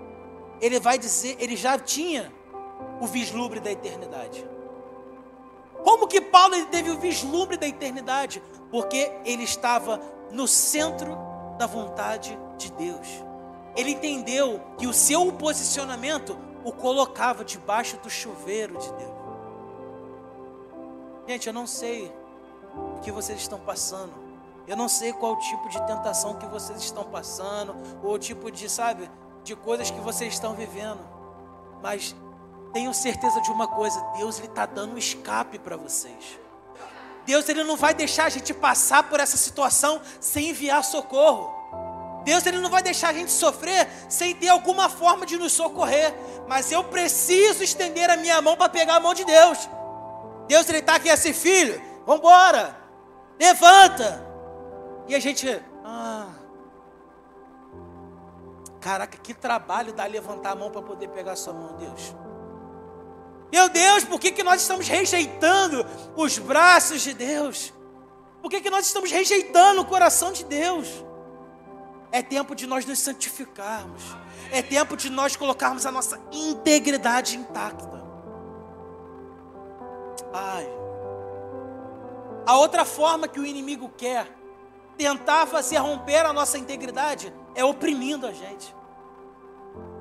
[0.60, 2.34] ele vai dizer, ele já tinha
[3.00, 4.55] o vislumbre da eternidade.
[5.86, 8.42] Como que Paulo teve o vislumbre da eternidade?
[8.72, 11.16] Porque ele estava no centro
[11.60, 13.08] da vontade de Deus.
[13.76, 19.16] Ele entendeu que o seu posicionamento o colocava debaixo do chuveiro de Deus.
[21.28, 22.12] Gente, eu não sei
[22.98, 24.14] o que vocês estão passando.
[24.68, 28.68] Eu não sei qual tipo de tentação que vocês estão passando, ou o tipo de,
[28.68, 29.08] sabe,
[29.44, 31.00] de coisas que vocês estão vivendo.
[31.84, 32.16] Mas
[32.76, 36.38] tenho certeza de uma coisa: Deus ele está dando um escape para vocês.
[37.26, 41.56] Deus ele não vai deixar a gente passar por essa situação sem enviar socorro.
[42.26, 46.14] Deus ele não vai deixar a gente sofrer sem ter alguma forma de nos socorrer.
[46.50, 49.70] Mas eu preciso estender a minha mão para pegar a mão de Deus.
[50.46, 52.78] Deus ele está aqui assim, filho, vamos embora,
[53.40, 54.22] levanta.
[55.08, 55.48] E a gente,
[55.86, 56.28] ah,
[58.82, 62.25] caraca, que trabalho dá levantar a mão para poder pegar a sua mão, Deus.
[63.56, 67.74] Meu Deus, por que, que nós estamos rejeitando os braços de Deus?
[68.42, 70.90] Por que, que nós estamos rejeitando o coração de Deus?
[72.12, 74.04] É tempo de nós nos santificarmos.
[74.52, 78.04] É tempo de nós colocarmos a nossa integridade intacta.
[80.34, 80.68] Ai.
[82.46, 84.28] A outra forma que o inimigo quer
[84.98, 88.76] tentar fazer romper a nossa integridade é oprimindo a gente.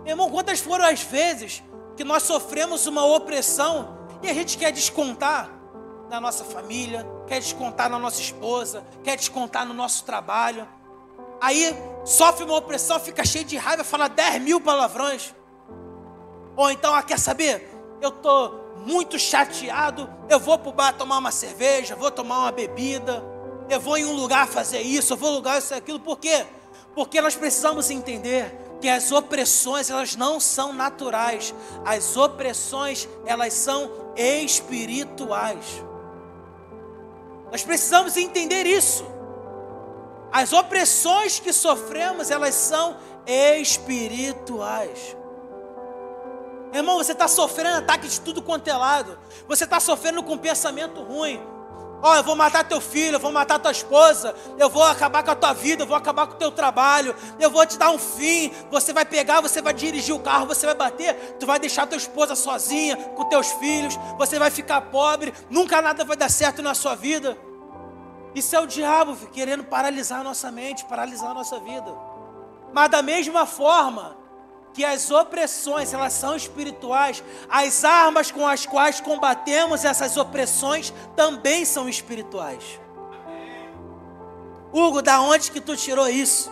[0.03, 1.63] Meu irmão, quantas foram as vezes
[1.97, 5.51] que nós sofremos uma opressão e a gente quer descontar
[6.09, 10.69] na nossa família, quer descontar na nossa esposa, quer descontar no nosso trabalho.
[11.41, 11.75] Aí
[12.05, 15.35] sofre uma opressão, fica cheio de raiva, fala 10 mil palavrões.
[16.57, 17.71] Ou então, ah, quer saber?
[18.01, 22.53] Eu estou muito chateado, eu vou para o bar tomar uma cerveja, vou tomar uma
[22.53, 23.25] bebida,
[23.69, 25.99] eu vou em um lugar fazer isso, eu vou lugar isso aquilo.
[25.99, 26.47] Por quê?
[26.95, 31.55] Porque nós precisamos entender que as opressões elas não são naturais.
[31.87, 35.83] As opressões elas são espirituais.
[37.51, 39.07] Nós precisamos entender isso.
[40.31, 45.17] As opressões que sofremos elas são espirituais.
[46.71, 49.19] Irmão, você está sofrendo ataque de tudo quanto é lado.
[49.49, 51.41] Você está sofrendo com pensamento ruim.
[52.03, 55.23] Ó, oh, eu vou matar teu filho, eu vou matar tua esposa, eu vou acabar
[55.23, 57.91] com a tua vida, eu vou acabar com o teu trabalho, eu vou te dar
[57.91, 58.53] um fim.
[58.71, 61.97] Você vai pegar, você vai dirigir o carro, você vai bater, tu vai deixar tua
[61.97, 66.75] esposa sozinha com teus filhos, você vai ficar pobre, nunca nada vai dar certo na
[66.75, 67.39] sua vida.
[68.35, 71.95] Isso é o diabo querendo paralisar a nossa mente, paralisar a nossa vida.
[72.73, 74.24] Mas da mesma forma,
[74.75, 81.65] que as opressões, elas são espirituais, as armas com as quais combatemos essas opressões também
[81.65, 82.81] são espirituais.
[84.73, 86.51] Hugo, da onde que tu tirou isso?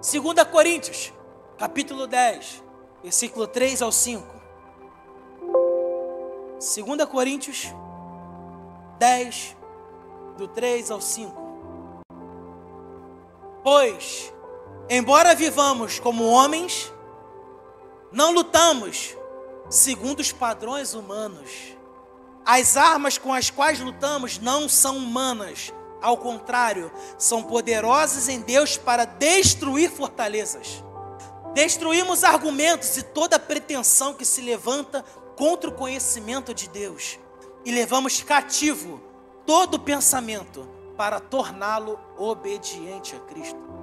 [0.00, 1.12] 2 Coríntios,
[1.58, 2.62] capítulo 10,
[3.02, 4.26] versículo 3 ao 5.
[5.38, 7.66] 2 Coríntios
[8.98, 9.54] 10,
[10.38, 11.44] do 3 ao 5.
[13.62, 14.33] Pois
[14.88, 16.92] Embora vivamos como homens,
[18.12, 19.16] não lutamos
[19.70, 21.50] segundo os padrões humanos.
[22.44, 25.72] As armas com as quais lutamos não são humanas,
[26.02, 30.84] ao contrário, são poderosas em Deus para destruir fortalezas.
[31.54, 35.02] Destruímos argumentos e toda pretensão que se levanta
[35.34, 37.18] contra o conhecimento de Deus
[37.64, 39.00] e levamos cativo
[39.46, 43.73] todo pensamento para torná-lo obediente a Cristo.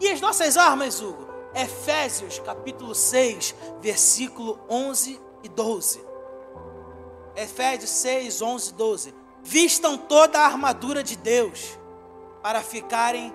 [0.00, 1.26] E as nossas armas, Hugo?
[1.54, 6.04] Efésios capítulo 6, versículo 11 e 12.
[7.34, 9.14] Efésios 6, 11 e 12.
[9.42, 11.78] Vistam toda a armadura de Deus
[12.42, 13.32] para ficarem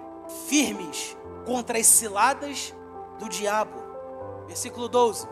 [0.48, 2.74] firmes contra as ciladas
[3.18, 3.82] do diabo.
[4.48, 5.28] Versículo 12.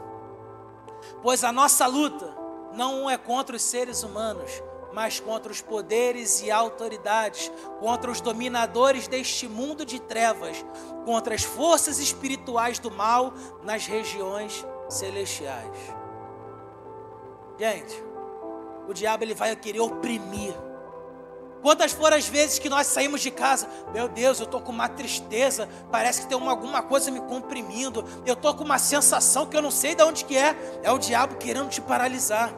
[1.22, 2.36] Pois a nossa luta
[2.74, 4.64] não é contra os seres humanos,
[5.00, 10.58] mas contra os poderes e autoridades, contra os dominadores deste mundo de trevas,
[11.06, 13.34] contra as forças espirituais do mal
[13.64, 15.72] nas regiões celestiais.
[17.58, 18.04] Gente,
[18.90, 20.54] o diabo ele vai querer oprimir.
[21.62, 23.70] Quantas foram as vezes que nós saímos de casa?
[23.94, 28.04] Meu Deus, eu estou com uma tristeza, parece que tem uma, alguma coisa me comprimindo.
[28.26, 30.58] Eu estou com uma sensação que eu não sei de onde que é.
[30.84, 32.54] É o diabo querendo te paralisar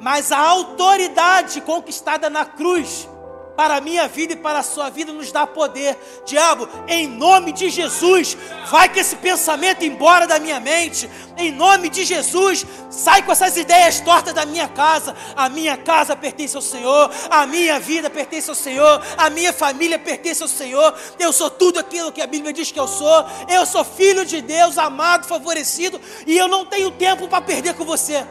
[0.00, 3.08] mas a autoridade conquistada na cruz
[3.56, 5.96] para a minha vida e para a sua vida nos dá poder.
[6.26, 8.36] Diabo, em nome de Jesus,
[8.70, 11.08] vai com esse pensamento embora da minha mente.
[11.38, 15.16] Em nome de Jesus, sai com essas ideias tortas da minha casa.
[15.34, 19.98] A minha casa pertence ao Senhor, a minha vida pertence ao Senhor, a minha família
[19.98, 20.94] pertence ao Senhor.
[21.18, 23.24] Eu sou tudo aquilo que a Bíblia diz que eu sou.
[23.48, 27.84] Eu sou filho de Deus, amado, favorecido, e eu não tenho tempo para perder com
[27.84, 28.26] você.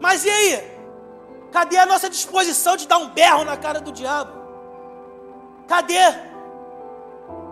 [0.00, 0.80] Mas e aí?
[1.52, 4.32] Cadê a nossa disposição de dar um berro na cara do diabo?
[5.68, 5.98] Cadê?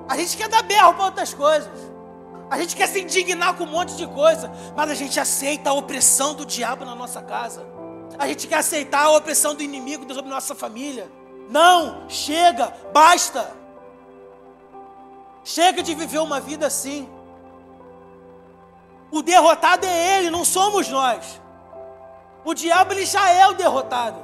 [0.08, 1.88] A gente quer dar berro para outras coisas.
[2.50, 5.74] A gente quer se indignar com um monte de coisa, mas a gente aceita a
[5.74, 7.66] opressão do diabo na nossa casa.
[8.18, 11.10] A gente quer aceitar a opressão do inimigo sobre nossa família.
[11.50, 13.52] Não, chega, basta.
[15.44, 17.08] Chega de viver uma vida assim.
[19.10, 21.40] O derrotado é ele, não somos nós.
[22.44, 24.18] O diabo ele já é o derrotado.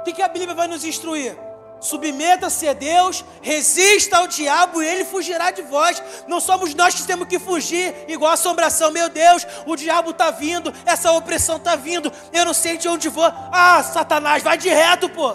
[0.00, 1.36] O que, que a Bíblia vai nos instruir?
[1.82, 6.00] Submeta-se a Deus, resista ao diabo e ele fugirá de vós.
[6.28, 8.92] Não somos nós que temos que fugir, igual assombração.
[8.92, 12.12] Meu Deus, o diabo está vindo, essa opressão está vindo.
[12.32, 13.24] Eu não sei de onde vou.
[13.24, 15.34] Ah, Satanás, vai de reto, pô.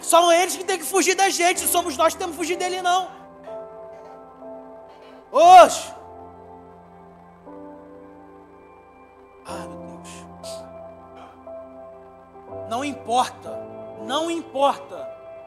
[0.00, 2.56] São eles que têm que fugir da gente, não somos nós que temos que fugir
[2.56, 3.10] dele, não.
[5.30, 5.92] Hoje.
[9.44, 9.77] Ah, meu
[12.68, 13.58] não importa,
[14.02, 14.96] não importa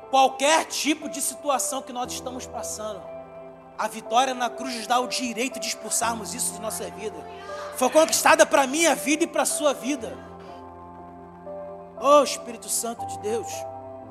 [0.10, 3.02] qualquer tipo de situação que nós estamos passando.
[3.78, 7.16] A vitória na cruz nos dá o direito de expulsarmos isso de nossa vida.
[7.78, 10.18] Foi conquistada para minha vida e para a sua vida.
[12.00, 13.48] Oh Espírito Santo de Deus.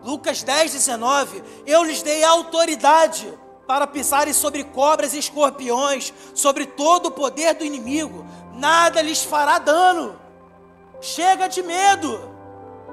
[0.03, 1.43] Lucas 10, 19.
[1.67, 3.33] Eu lhes dei autoridade
[3.67, 8.27] para pisarem sobre cobras e escorpiões, sobre todo o poder do inimigo
[8.61, 10.21] nada lhes fará dano.
[11.01, 12.30] Chega de medo.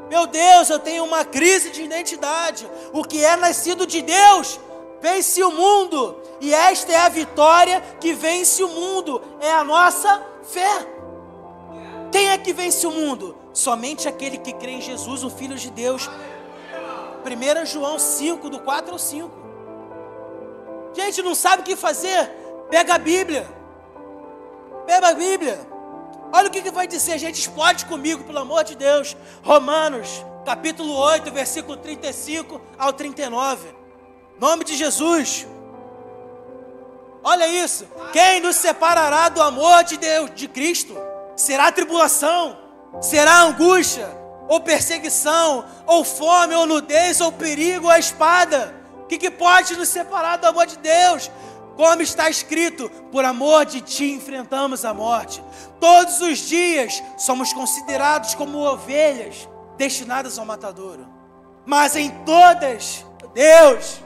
[0.10, 2.70] Meu Deus, eu tenho uma crise de identidade.
[2.94, 4.60] O que é nascido de Deus
[5.02, 6.18] vence o mundo.
[6.40, 9.22] E esta é a vitória que vence o mundo.
[9.42, 10.88] É a nossa fé.
[12.12, 13.36] Quem é que vence o mundo?
[13.54, 16.10] Somente aquele que crê em Jesus, o Filho de Deus.
[17.26, 19.30] 1 João 5, do 4 ao 5.
[20.94, 22.30] Gente, não sabe o que fazer?
[22.70, 23.48] Pega a Bíblia.
[24.86, 25.77] Pega a Bíblia.
[26.32, 27.40] Olha o que, que vai dizer, gente.
[27.40, 29.16] Explode comigo, pelo amor de Deus.
[29.44, 33.68] Romanos, capítulo 8, versículo 35 ao 39.
[34.40, 35.48] Nome de Jesus.
[37.24, 37.88] Olha isso.
[38.14, 40.96] Quem nos separará do amor de Deus, de Cristo?
[41.36, 42.58] Será tribulação,
[43.02, 44.10] será angústia,
[44.48, 48.74] ou perseguição, ou fome, ou nudez, ou perigo, ou espada.
[49.02, 51.30] O que, que pode nos separar do amor de Deus?
[51.78, 55.44] Como está escrito, por amor de ti enfrentamos a morte.
[55.80, 59.48] Todos os dias somos considerados como ovelhas
[59.78, 61.08] destinadas ao matadouro.
[61.68, 64.02] Mas em todas, Deus,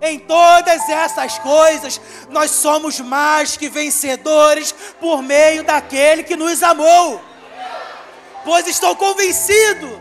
[0.00, 2.00] em todas essas coisas,
[2.30, 7.20] nós somos mais que vencedores por meio daquele que nos amou.
[8.46, 10.00] Pois estou convencido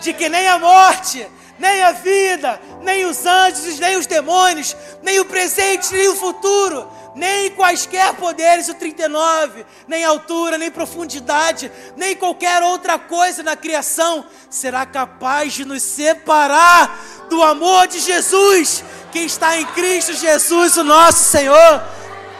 [0.00, 1.24] de que nem a morte,
[1.58, 6.88] nem a vida, nem os anjos, nem os demônios, nem o presente, nem o futuro,
[7.14, 14.24] nem quaisquer poderes, o 39, nem altura, nem profundidade, nem qualquer outra coisa na criação
[14.48, 16.96] será capaz de nos separar
[17.28, 21.82] do amor de Jesus, que está em Cristo Jesus, o nosso Senhor.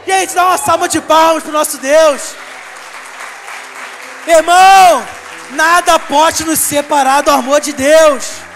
[0.07, 2.33] Gente, dá uma salva de palmas para o nosso Deus.
[4.25, 5.05] Irmão,
[5.51, 8.48] nada pode nos separar do amor de Deus.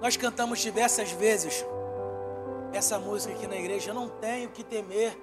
[0.00, 1.64] Nós cantamos diversas vezes
[2.72, 3.90] essa música aqui na igreja.
[3.90, 5.18] Eu não tenho que temer,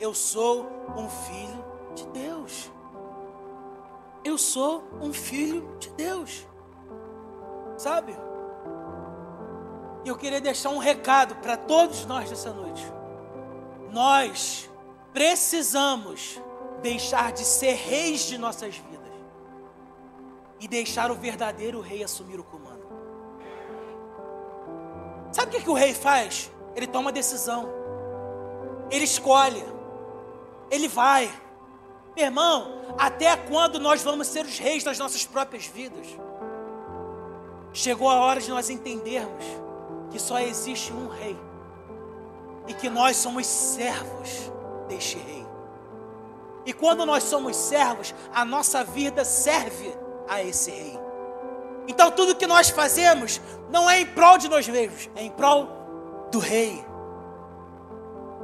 [0.00, 2.70] eu sou um filho de Deus.
[4.24, 6.46] Eu sou um filho de Deus.
[7.76, 8.16] Sabe?
[10.04, 12.84] E eu queria deixar um recado para todos nós nessa noite.
[13.90, 14.70] Nós
[15.12, 16.40] precisamos
[16.82, 18.94] deixar de ser reis de nossas vidas
[20.60, 22.63] e deixar o verdadeiro rei assumir o comando.
[25.34, 26.48] Sabe o que, que o rei faz?
[26.76, 27.68] Ele toma decisão.
[28.88, 29.64] Ele escolhe.
[30.70, 31.28] Ele vai.
[32.14, 36.06] Meu irmão, até quando nós vamos ser os reis das nossas próprias vidas?
[37.72, 39.44] Chegou a hora de nós entendermos
[40.12, 41.36] que só existe um rei
[42.68, 44.52] e que nós somos servos
[44.86, 45.44] deste rei.
[46.64, 49.92] E quando nós somos servos, a nossa vida serve
[50.28, 51.03] a esse rei.
[51.86, 55.68] Então tudo que nós fazemos não é em prol de nós mesmos, é em prol
[56.30, 56.84] do rei.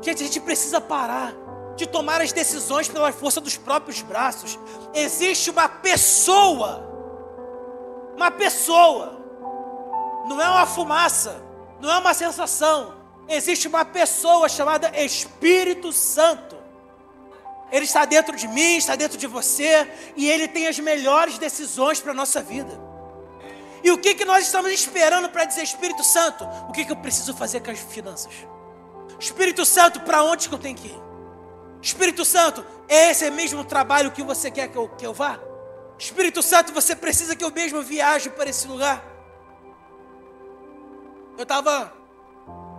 [0.03, 1.34] Gente, a gente precisa parar
[1.76, 4.59] de tomar as decisões pela força dos próprios braços.
[4.95, 6.86] Existe uma pessoa,
[8.16, 9.18] uma pessoa,
[10.26, 11.43] não é uma fumaça,
[11.80, 12.95] não é uma sensação.
[13.28, 16.57] Existe uma pessoa chamada Espírito Santo.
[17.70, 22.01] Ele está dentro de mim, está dentro de você, e ele tem as melhores decisões
[22.01, 22.89] para a nossa vida.
[23.83, 26.97] E o que, que nós estamos esperando para dizer, Espírito Santo, o que, que eu
[26.97, 28.33] preciso fazer com as finanças?
[29.18, 31.01] Espírito Santo, para onde que eu tenho que ir?
[31.83, 35.39] Espírito Santo, é esse mesmo trabalho que você quer que eu, que eu vá?
[35.99, 39.05] Espírito Santo, você precisa que eu mesmo viaje para esse lugar?
[41.37, 41.93] Eu estava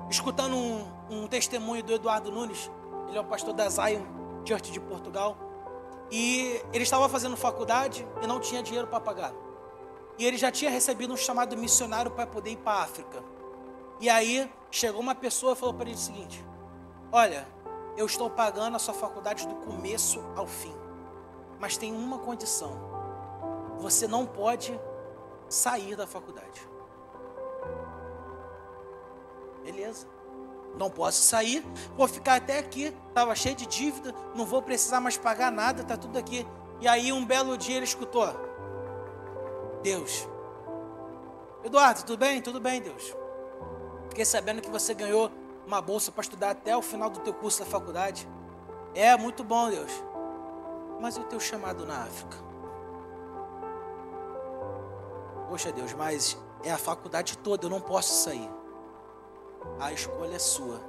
[0.10, 2.70] escutando um, um, testemunho do Eduardo Nunes,
[3.08, 4.02] ele é o pastor da Zion
[4.45, 5.38] Church de Portugal,
[6.12, 9.34] e ele estava fazendo faculdade e não tinha dinheiro para pagar.
[10.22, 13.24] E ele já tinha recebido um chamado missionário para poder ir para a África.
[13.99, 16.45] E aí chegou uma pessoa e falou para ele o seguinte:
[17.11, 17.47] Olha,
[17.97, 20.76] eu estou pagando a sua faculdade do começo ao fim,
[21.59, 22.78] mas tem uma condição:
[23.80, 24.80] você não pode
[25.49, 26.69] sair da faculdade.
[29.63, 30.05] Beleza.
[30.78, 31.65] Não posso sair,
[31.97, 32.95] vou ficar até aqui.
[33.07, 36.45] Estava cheio de dívida, não vou precisar mais pagar nada, está tudo aqui.
[36.80, 38.51] E aí um belo dia ele escutou:
[39.82, 40.27] Deus.
[41.63, 42.41] Eduardo, tudo bem?
[42.41, 43.15] Tudo bem, Deus.
[44.09, 45.32] Fiquei sabendo que você ganhou
[45.65, 48.27] uma bolsa para estudar até o final do teu curso da faculdade.
[48.93, 49.91] É muito bom, Deus.
[50.99, 52.38] Mas e o teu chamado na África?
[55.49, 58.49] Poxa, Deus, mas é a faculdade toda, eu não posso sair.
[59.79, 60.79] A escolha é sua.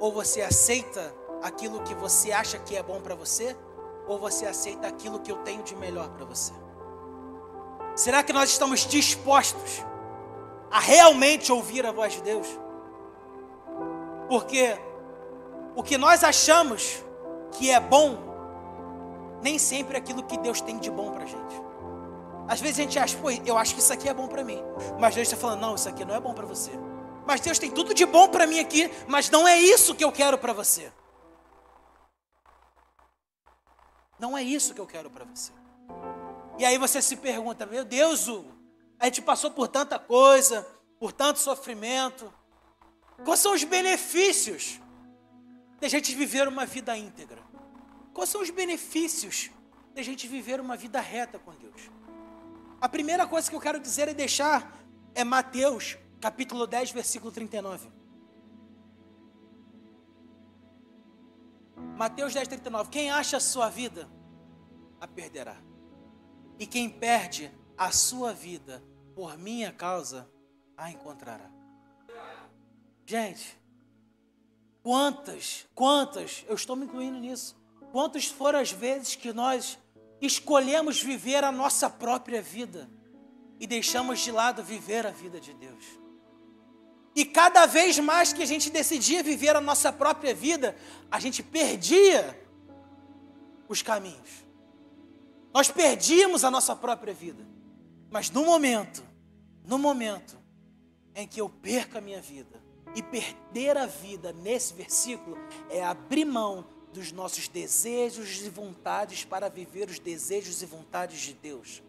[0.00, 3.56] Ou você aceita aquilo que você acha que é bom para você,
[4.06, 6.52] ou você aceita aquilo que eu tenho de melhor para você.
[7.98, 9.84] Será que nós estamos dispostos
[10.70, 12.46] a realmente ouvir a voz de Deus?
[14.28, 14.78] Porque
[15.74, 17.02] o que nós achamos
[17.50, 18.16] que é bom,
[19.42, 21.60] nem sempre é aquilo que Deus tem de bom para gente.
[22.46, 24.62] Às vezes a gente acha, pô, eu acho que isso aqui é bom para mim.
[25.00, 26.70] Mas Deus está falando, não, isso aqui não é bom para você.
[27.26, 30.12] Mas Deus tem tudo de bom para mim aqui, mas não é isso que eu
[30.12, 30.92] quero para você.
[34.20, 35.50] Não é isso que eu quero para você.
[36.58, 38.52] E aí você se pergunta, meu Deus, Hugo,
[38.98, 40.66] a gente passou por tanta coisa,
[40.98, 42.32] por tanto sofrimento.
[43.24, 44.80] Quais são os benefícios
[45.78, 47.40] de a gente viver uma vida íntegra?
[48.12, 49.50] Quais são os benefícios
[49.94, 51.90] de a gente viver uma vida reta com Deus?
[52.80, 54.76] A primeira coisa que eu quero dizer e deixar
[55.14, 57.88] é Mateus, capítulo 10, versículo 39.
[61.96, 62.90] Mateus 10, 39.
[62.90, 64.08] Quem acha a sua vida,
[65.00, 65.67] a perderá.
[66.58, 68.82] E quem perde a sua vida
[69.14, 70.28] por minha causa,
[70.76, 71.50] a encontrará.
[73.04, 73.58] Gente,
[74.82, 77.56] quantas, quantas, eu estou me incluindo nisso,
[77.90, 79.78] quantas foram as vezes que nós
[80.20, 82.88] escolhemos viver a nossa própria vida
[83.58, 85.84] e deixamos de lado viver a vida de Deus.
[87.14, 90.76] E cada vez mais que a gente decidia viver a nossa própria vida,
[91.10, 92.40] a gente perdia
[93.68, 94.47] os caminhos.
[95.52, 97.46] Nós perdíamos a nossa própria vida.
[98.10, 99.02] Mas no momento,
[99.64, 100.38] no momento
[101.14, 102.62] em que eu perco a minha vida,
[102.94, 105.36] e perder a vida nesse versículo
[105.70, 111.34] é abrir mão dos nossos desejos e vontades para viver os desejos e vontades de
[111.34, 111.82] Deus.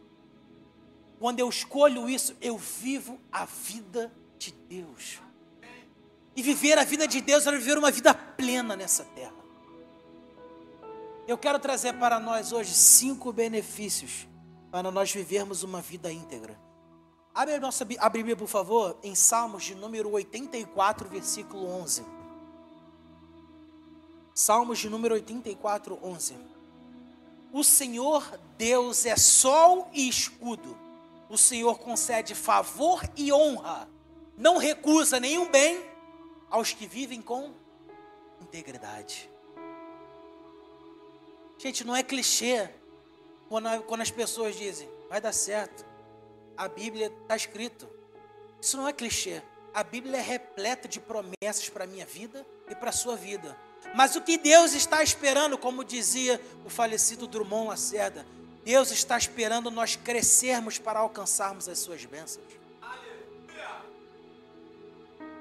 [1.18, 5.20] Quando eu escolho isso, eu vivo a vida de Deus.
[6.36, 9.39] E viver a vida de Deus é viver uma vida plena nessa terra.
[11.30, 14.28] Eu quero trazer para nós hoje cinco benefícios
[14.72, 16.60] para nós vivermos uma vida íntegra.
[17.36, 22.04] Abre a nossa a Bíblia, por favor, em Salmos de número 84, versículo 11.
[24.34, 26.36] Salmos de número 84, 11.
[27.54, 30.76] O Senhor Deus é sol e escudo.
[31.30, 33.88] O Senhor concede favor e honra.
[34.36, 35.80] Não recusa nenhum bem
[36.50, 37.54] aos que vivem com
[38.42, 39.29] integridade.
[41.60, 42.70] Gente, não é clichê
[43.50, 45.86] quando, as pessoas dizem, vai dar certo.
[46.56, 47.86] A Bíblia está escrito.
[48.62, 49.42] Isso não é clichê.
[49.74, 53.58] A Bíblia é repleta de promessas para a minha vida e para a sua vida.
[53.94, 58.26] Mas o que Deus está esperando, como dizia o falecido Drummond Lacerda,
[58.64, 62.48] Deus está esperando nós crescermos para alcançarmos as suas bênçãos.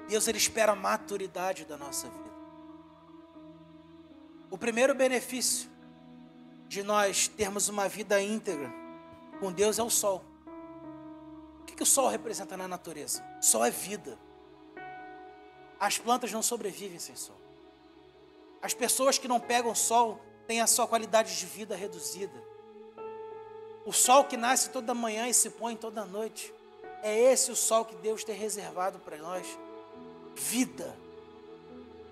[0.09, 2.29] Deus ele espera a maturidade da nossa vida.
[4.49, 5.69] O primeiro benefício
[6.69, 8.71] de nós termos uma vida íntegra
[9.39, 10.23] com Deus é o sol.
[11.61, 13.25] O que, que o sol representa na natureza?
[13.41, 14.17] O sol é vida.
[15.79, 17.35] As plantas não sobrevivem sem sol.
[18.61, 22.43] As pessoas que não pegam sol têm a sua qualidade de vida reduzida.
[23.83, 26.53] O sol que nasce toda manhã e se põe toda noite.
[27.01, 29.47] É esse o sol que Deus tem reservado para nós.
[30.35, 30.95] Vida.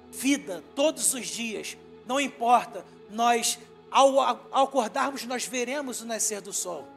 [0.10, 1.78] Vida todos os dias.
[2.08, 3.60] Não importa, nós
[3.92, 6.88] ao, ao acordarmos, nós veremos o nascer do sol.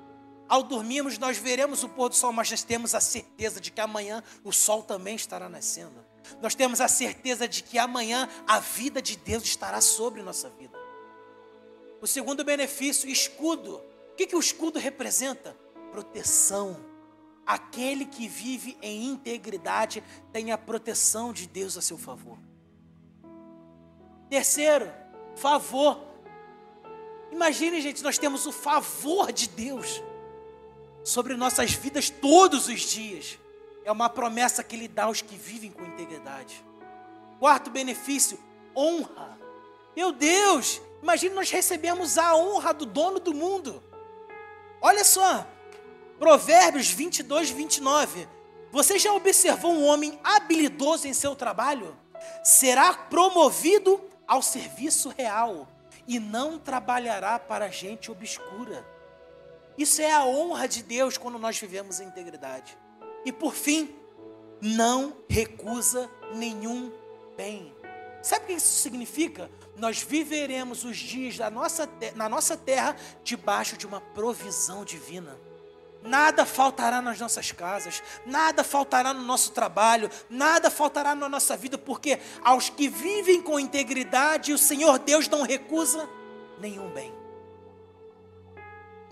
[0.49, 3.81] Ao dormirmos, nós veremos o pôr do sol, mas nós temos a certeza de que
[3.81, 6.05] amanhã o sol também estará nascendo.
[6.41, 10.77] Nós temos a certeza de que amanhã a vida de Deus estará sobre nossa vida.
[12.01, 13.77] O segundo benefício, escudo.
[13.77, 15.57] O que, que o escudo representa?
[15.93, 16.85] Proteção.
[17.47, 22.39] Aquele que vive em integridade tem a proteção de Deus a seu favor.
[24.29, 24.91] Terceiro,
[25.37, 26.10] favor.
[27.31, 30.03] Imagine, gente, nós temos o favor de Deus
[31.05, 33.39] sobre nossas vidas todos os dias.
[33.85, 36.65] É uma promessa que Ele dá aos que vivem com integridade.
[37.39, 38.39] Quarto benefício,
[38.77, 39.39] honra.
[39.97, 43.83] Meu Deus, imagine nós recebemos a honra do dono do mundo.
[44.81, 45.47] Olha só,
[46.19, 48.29] Provérbios 22, 29.
[48.71, 51.97] Você já observou um homem habilidoso em seu trabalho?
[52.45, 55.67] Será promovido ao serviço real
[56.11, 58.85] e não trabalhará para gente obscura.
[59.79, 62.77] Isso é a honra de Deus quando nós vivemos em integridade.
[63.25, 63.95] E por fim,
[64.61, 66.93] não recusa nenhum
[67.37, 67.73] bem.
[68.21, 69.49] Sabe o que isso significa?
[69.77, 75.39] Nós viveremos os dias da nossa, na nossa terra debaixo de uma provisão divina.
[76.03, 81.77] Nada faltará nas nossas casas, nada faltará no nosso trabalho, nada faltará na nossa vida,
[81.77, 86.09] porque aos que vivem com integridade, o Senhor Deus não recusa
[86.59, 87.13] nenhum bem.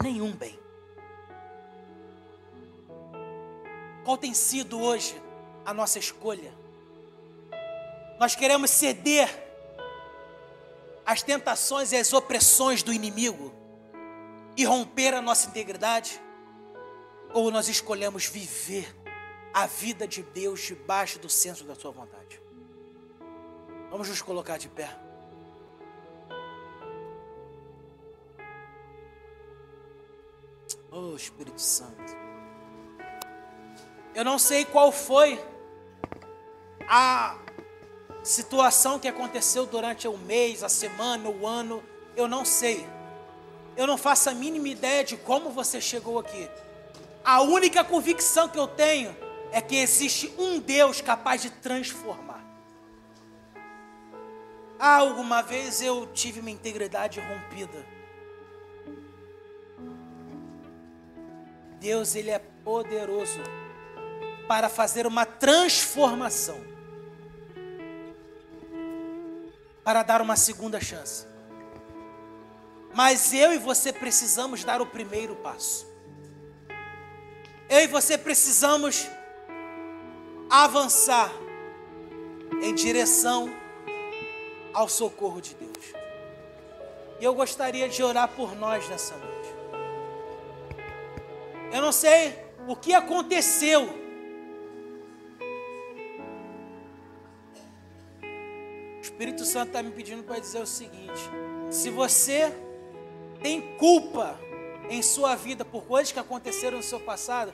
[0.02, 0.58] Nenhum bem.
[4.02, 5.20] Qual tem sido hoje
[5.66, 6.54] a nossa escolha?
[8.18, 9.28] Nós queremos ceder
[11.04, 13.52] as tentações e as opressões do inimigo
[14.56, 16.18] e romper a nossa integridade?
[17.32, 18.94] Ou nós escolhemos viver
[19.52, 22.40] a vida de Deus debaixo do centro da Sua vontade?
[23.90, 24.94] Vamos nos colocar de pé.
[30.90, 32.16] Oh Espírito Santo.
[34.14, 35.40] Eu não sei qual foi
[36.88, 37.38] a
[38.22, 41.82] situação que aconteceu durante o mês, a semana, o ano.
[42.16, 42.86] Eu não sei.
[43.76, 46.48] Eu não faço a mínima ideia de como você chegou aqui.
[47.24, 49.14] A única convicção que eu tenho
[49.52, 52.44] é que existe um Deus capaz de transformar.
[54.78, 57.84] Alguma vez eu tive minha integridade rompida.
[61.80, 63.40] Deus, Ele é poderoso
[64.46, 66.60] para fazer uma transformação,
[69.84, 71.26] para dar uma segunda chance.
[72.94, 75.86] Mas eu e você precisamos dar o primeiro passo.
[77.68, 79.06] Eu e você precisamos
[80.48, 81.30] avançar
[82.62, 83.50] em direção
[84.72, 85.92] ao socorro de Deus.
[87.20, 89.48] E eu gostaria de orar por nós nessa noite.
[91.70, 93.82] Eu não sei o que aconteceu.
[98.96, 101.20] O Espírito Santo está me pedindo para dizer o seguinte:
[101.70, 102.50] se você
[103.42, 104.38] tem culpa
[104.90, 107.52] em sua vida por coisas que aconteceram no seu passado,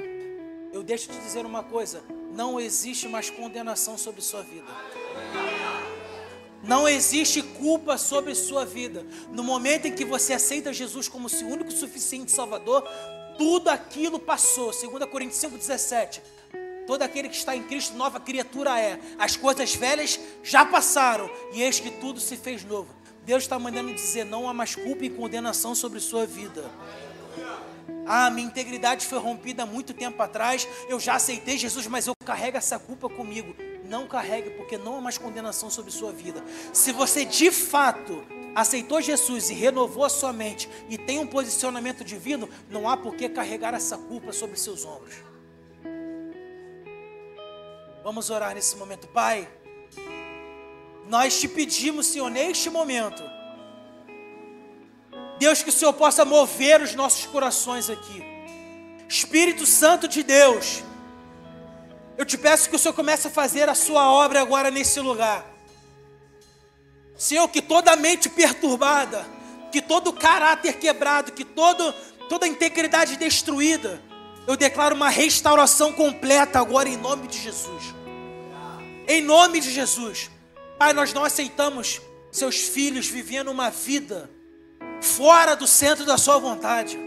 [0.72, 4.66] eu deixo de dizer uma coisa: não existe mais condenação sobre sua vida.
[6.62, 9.05] Não existe culpa sobre sua vida.
[9.30, 12.82] No momento em que você aceita Jesus como seu único suficiente Salvador,
[13.37, 14.70] tudo aquilo passou.
[14.72, 16.20] 2 Coríntios 5,17.
[16.87, 18.99] Todo aquele que está em Cristo, nova criatura é.
[19.18, 22.89] As coisas velhas já passaram, e eis que tudo se fez novo.
[23.24, 26.70] Deus está mandando dizer: não há mais culpa e condenação sobre sua vida.
[28.07, 30.68] Ah, minha integridade foi rompida há muito tempo atrás.
[30.89, 33.55] Eu já aceitei Jesus, mas eu carrego essa culpa comigo.
[33.89, 36.43] Não carregue, porque não há mais condenação sobre sua vida.
[36.72, 38.24] Se você de fato
[38.55, 43.14] aceitou Jesus e renovou a sua mente e tem um posicionamento divino, não há por
[43.16, 45.14] que carregar essa culpa sobre seus ombros.
[48.03, 49.49] Vamos orar nesse momento, Pai.
[51.09, 53.22] Nós te pedimos, Senhor, neste momento,
[55.39, 58.24] Deus, que o Senhor possa mover os nossos corações aqui.
[59.09, 60.82] Espírito Santo de Deus,
[62.16, 65.45] eu te peço que o Senhor comece a fazer a sua obra agora nesse lugar.
[67.16, 69.26] Senhor, que toda mente perturbada,
[69.70, 71.93] que todo caráter quebrado, que todo,
[72.28, 74.03] toda integridade destruída,
[74.47, 77.95] eu declaro uma restauração completa agora em nome de Jesus.
[79.09, 80.30] Em nome de Jesus.
[80.78, 84.30] Pai, nós não aceitamos seus filhos vivendo uma vida
[85.05, 86.99] fora do centro da sua vontade.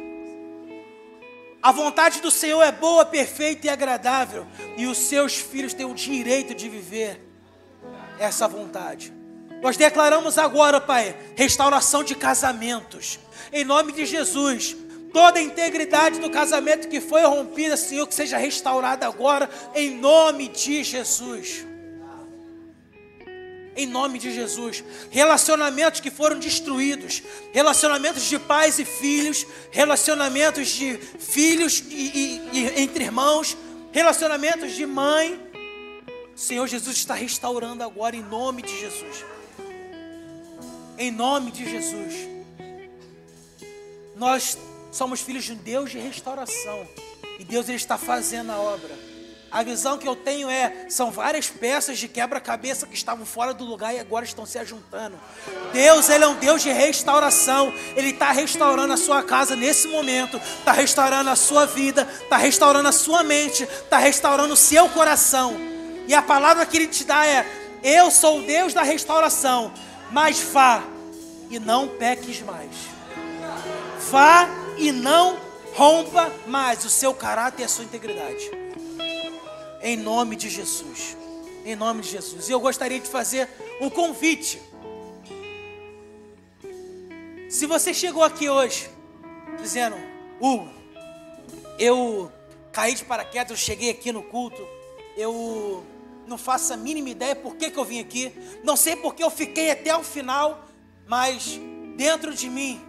[1.61, 5.93] A vontade do Senhor é boa, perfeita e agradável, e os seus filhos têm o
[5.93, 7.21] direito de viver
[8.19, 9.11] essa vontade.
[9.61, 13.19] Nós declaramos agora, Pai, restauração de casamentos.
[13.51, 14.75] Em nome de Jesus.
[15.11, 20.47] Toda a integridade do casamento que foi rompida, Senhor, que seja restaurada agora, em nome
[20.47, 21.65] de Jesus.
[23.77, 24.83] Em nome de Jesus.
[25.09, 27.23] Relacionamentos que foram destruídos,
[27.53, 33.55] relacionamentos de pais e filhos, relacionamentos de filhos e, e, e entre irmãos,
[33.93, 35.39] relacionamentos de mãe.
[36.35, 39.23] Senhor Jesus está restaurando agora em nome de Jesus
[40.97, 42.27] em nome de Jesus.
[44.15, 44.57] Nós
[44.91, 46.87] somos filhos de um Deus de restauração.
[47.39, 49.06] E Deus ele está fazendo a obra.
[49.51, 53.63] A visão que eu tenho é: são várias peças de quebra-cabeça que estavam fora do
[53.63, 55.19] lugar e agora estão se ajuntando.
[55.73, 57.73] Deus, Ele é um Deus de restauração.
[57.95, 62.89] Ele está restaurando a sua casa nesse momento, está restaurando a sua vida, está restaurando
[62.89, 65.55] a sua mente, está restaurando o seu coração.
[66.07, 67.45] E a palavra que Ele te dá é:
[67.83, 69.71] Eu sou o Deus da restauração
[70.11, 70.83] mas vá
[71.49, 72.71] e não peques mais.
[74.09, 75.37] Vá e não
[75.73, 78.66] rompa mais o seu caráter e a sua integridade.
[79.87, 81.15] Em nome de Jesus.
[81.63, 82.49] Em nome de Jesus.
[82.49, 83.47] E eu gostaria de fazer
[83.79, 84.61] um convite.
[87.49, 88.89] Se você chegou aqui hoje
[89.61, 89.95] dizendo,
[90.41, 90.67] Hugo,
[91.79, 92.29] eu
[92.73, 94.61] caí de paraquedas, eu cheguei aqui no culto,
[95.15, 95.85] eu
[96.27, 98.33] não faço a mínima ideia por que, que eu vim aqui,
[98.65, 100.67] não sei por que eu fiquei até o final,
[101.07, 101.57] mas
[101.95, 102.81] dentro de mim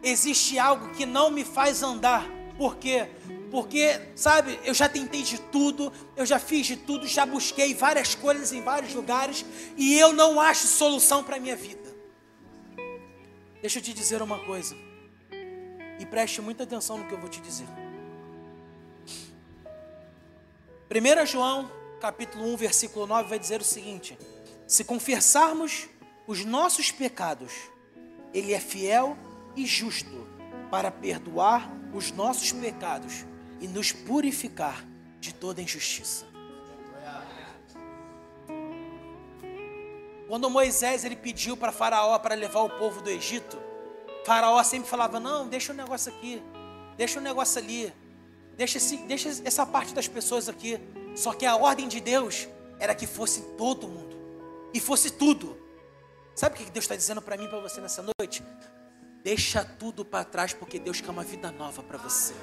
[0.00, 2.24] existe algo que não me faz andar.
[2.56, 3.08] Por quê?
[3.56, 8.14] Porque, sabe, eu já tentei de tudo, eu já fiz de tudo, já busquei várias
[8.14, 9.46] coisas em vários lugares
[9.78, 11.90] e eu não acho solução para a minha vida.
[13.62, 14.76] Deixa eu te dizer uma coisa.
[15.98, 17.66] E preste muita atenção no que eu vou te dizer.
[20.90, 24.18] 1 João, capítulo 1, versículo 9, vai dizer o seguinte:
[24.66, 25.88] Se confessarmos
[26.26, 27.54] os nossos pecados,
[28.34, 29.16] Ele é fiel
[29.56, 30.28] e justo
[30.70, 33.24] para perdoar os nossos pecados
[33.60, 34.84] e nos purificar
[35.20, 36.26] de toda injustiça.
[40.28, 43.58] Quando Moisés ele pediu para Faraó para levar o povo do Egito,
[44.24, 46.42] Faraó sempre falava: Não, deixa o um negócio aqui,
[46.96, 47.92] deixa o um negócio ali,
[48.56, 50.80] deixa, esse, deixa essa parte das pessoas aqui.
[51.14, 52.48] Só que a ordem de Deus
[52.78, 54.16] era que fosse todo mundo
[54.74, 55.56] e fosse tudo.
[56.34, 58.42] Sabe o que Deus está dizendo para mim e para você nessa noite?
[59.22, 62.34] Deixa tudo para trás, porque Deus quer uma vida nova para você.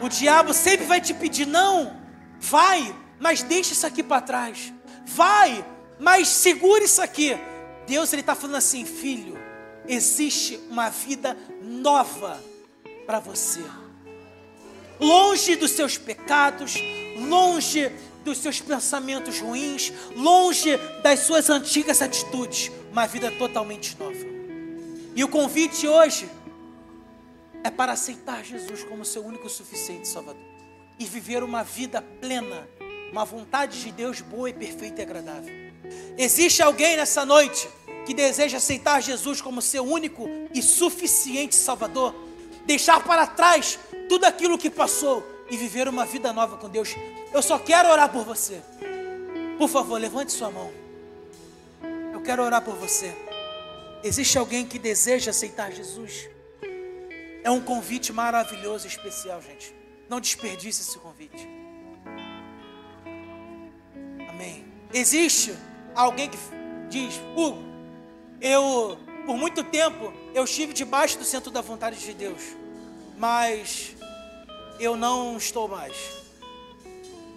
[0.00, 1.96] O diabo sempre vai te pedir, não,
[2.38, 4.72] vai, mas deixa isso aqui para trás.
[5.06, 5.64] Vai,
[5.98, 7.38] mas segure isso aqui.
[7.86, 9.38] Deus ele está falando assim, filho,
[9.86, 12.42] existe uma vida nova
[13.06, 13.62] para você.
[14.98, 16.74] Longe dos seus pecados,
[17.28, 17.90] longe
[18.24, 24.24] dos seus pensamentos ruins, longe das suas antigas atitudes, uma vida totalmente nova.
[25.14, 26.28] E o convite hoje
[27.64, 30.42] é para aceitar Jesus como seu único e suficiente Salvador
[30.98, 32.68] e viver uma vida plena,
[33.10, 35.52] uma vontade de Deus boa e perfeita e agradável.
[36.16, 37.68] Existe alguém nessa noite
[38.06, 42.14] que deseja aceitar Jesus como seu único e suficiente Salvador,
[42.66, 46.94] deixar para trás tudo aquilo que passou e viver uma vida nova com Deus.
[47.32, 48.62] Eu só quero orar por você.
[49.58, 50.70] Por favor, levante sua mão.
[52.12, 53.14] Eu quero orar por você.
[54.02, 56.33] Existe alguém que deseja aceitar Jesus?
[57.44, 59.74] É um convite maravilhoso e especial, gente.
[60.08, 61.46] Não desperdice esse convite.
[64.30, 64.64] Amém.
[64.94, 65.54] Existe
[65.94, 66.38] alguém que
[66.88, 67.62] diz, Hugo,
[68.40, 72.40] eu, por muito tempo, eu estive debaixo do centro da vontade de Deus,
[73.18, 73.94] mas
[74.80, 75.94] eu não estou mais.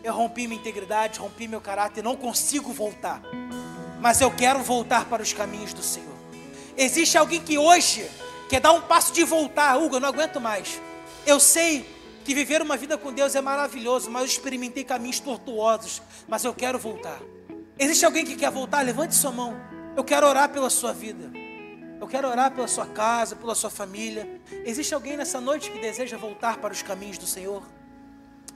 [0.04, 3.22] Eu rompi minha integridade, rompi meu caráter, não consigo voltar.
[4.00, 6.16] Mas eu quero voltar para os caminhos do Senhor.
[6.78, 8.10] Existe alguém que hoje
[8.50, 10.82] quer dar um passo de voltar, Hugo, eu não aguento mais.
[11.26, 11.86] Eu sei
[12.24, 16.54] que viver uma vida com Deus é maravilhoso, mas eu experimentei caminhos tortuosos, mas eu
[16.54, 17.20] quero voltar.
[17.80, 18.82] Existe alguém que quer voltar?
[18.82, 19.56] Levante sua mão.
[19.96, 21.32] Eu quero orar pela sua vida.
[22.00, 24.42] Eu quero orar pela sua casa, pela sua família.
[24.66, 27.64] Existe alguém nessa noite que deseja voltar para os caminhos do Senhor?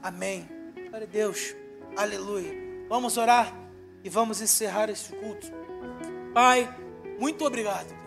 [0.02, 0.48] Amém.
[0.88, 1.54] Glória a Deus.
[1.96, 2.52] Aleluia.
[2.88, 3.52] Vamos orar
[4.04, 5.46] e vamos encerrar este culto.
[6.34, 6.68] Pai,
[7.18, 8.01] muito obrigado.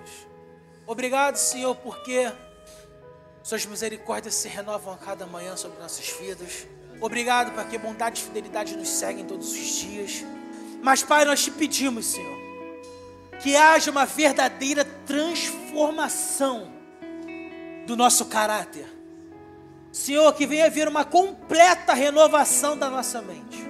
[0.87, 2.31] Obrigado, Senhor, porque
[3.45, 6.65] Suas misericórdias se renovam a cada manhã sobre nossas vidas.
[6.99, 10.25] Obrigado porque bondade e fidelidade nos seguem todos os dias.
[10.81, 12.35] Mas, Pai, nós te pedimos, Senhor,
[13.39, 16.73] que haja uma verdadeira transformação
[17.85, 18.87] do nosso caráter.
[19.91, 23.63] Senhor, que venha vir uma completa renovação da nossa mente.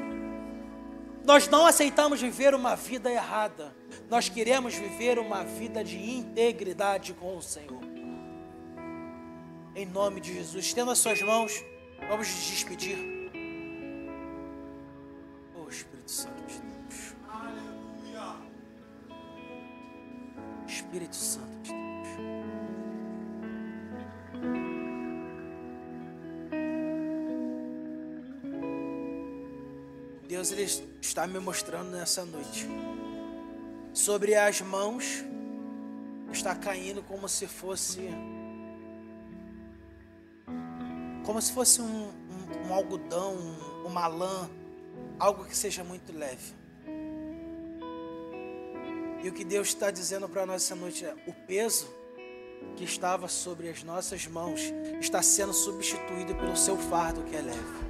[1.25, 3.75] Nós não aceitamos viver uma vida errada.
[4.09, 7.81] Nós queremos viver uma vida de integridade com o Senhor.
[9.75, 11.63] Em nome de Jesus, estenda as suas mãos.
[12.07, 12.97] Vamos nos despedir.
[15.55, 17.15] Oh Espírito Santo de Deus.
[20.67, 21.85] Espírito Santo de Deus.
[30.27, 30.63] Deus ele
[31.01, 32.67] está me mostrando nessa noite.
[33.95, 35.23] Sobre as mãos
[36.29, 38.09] está caindo como se fosse
[41.25, 43.37] como se fosse um, um, um algodão,
[43.85, 44.49] uma lã,
[45.17, 46.53] algo que seja muito leve.
[49.23, 51.87] E o que Deus está dizendo para nós essa noite é: o peso
[52.75, 54.59] que estava sobre as nossas mãos
[54.99, 57.85] está sendo substituído pelo seu fardo que é leve.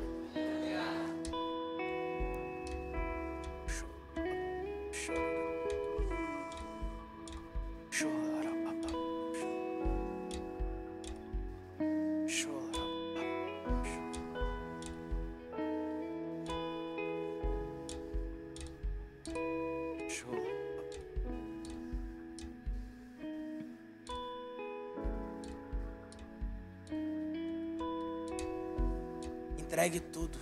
[29.76, 30.38] Entregue tudo.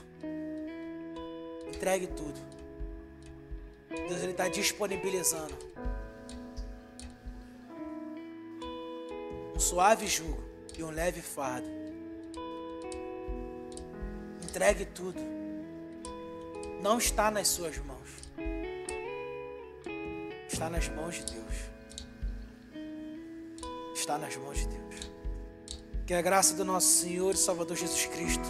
[1.67, 2.39] Entregue tudo.
[3.89, 5.57] Deus ele está disponibilizando
[9.55, 10.39] um suave jugo
[10.77, 11.67] e um leve fardo.
[14.43, 15.19] Entregue tudo.
[16.79, 18.09] Não está nas suas mãos.
[20.47, 21.55] Está nas mãos de Deus.
[23.95, 25.11] está nas mãos de Deus.
[26.05, 28.47] Que a graça do nosso Senhor e Salvador Jesus Cristo,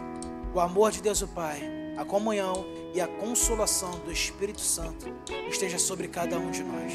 [0.54, 1.62] o amor de Deus o Pai,
[1.98, 5.12] a comunhão e a consolação do Espírito Santo
[5.50, 6.94] esteja sobre cada um de nós.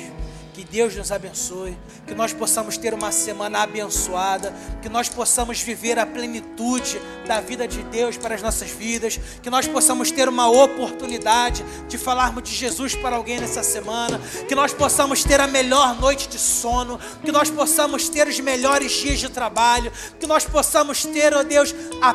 [0.52, 4.52] Que Deus nos abençoe, que nós possamos ter uma semana abençoada,
[4.82, 9.50] que nós possamos viver a plenitude da vida de Deus para as nossas vidas, que
[9.50, 14.72] nós possamos ter uma oportunidade de falarmos de Jesus para alguém nessa semana, que nós
[14.72, 19.28] possamos ter a melhor noite de sono, que nós possamos ter os melhores dias de
[19.28, 22.14] trabalho, que nós possamos ter, ó oh Deus, a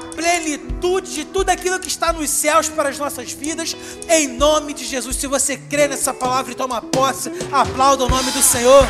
[0.84, 3.76] plenitude de tudo aquilo que está nos céus para as nossas vidas,
[4.10, 5.16] em nome de Jesus.
[5.16, 8.86] Se você crê nessa palavra e toma posse, aplauda o nome do Senhor.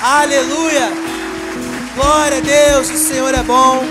[0.00, 0.88] Aleluia.
[1.96, 3.82] Glória a Deus, o Senhor é bom.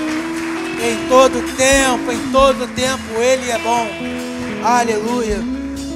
[0.82, 3.88] Em todo tempo, em todo tempo, Ele é bom.
[4.64, 5.40] Aleluia.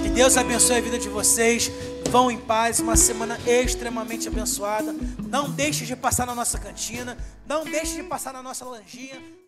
[0.04, 1.72] Que Deus abençoe a vida de vocês.
[2.10, 4.94] Vão em paz, uma semana extremamente abençoada.
[5.30, 7.18] Não deixe de passar na nossa cantina.
[7.48, 9.45] Não deixe de passar na nossa lanjinha.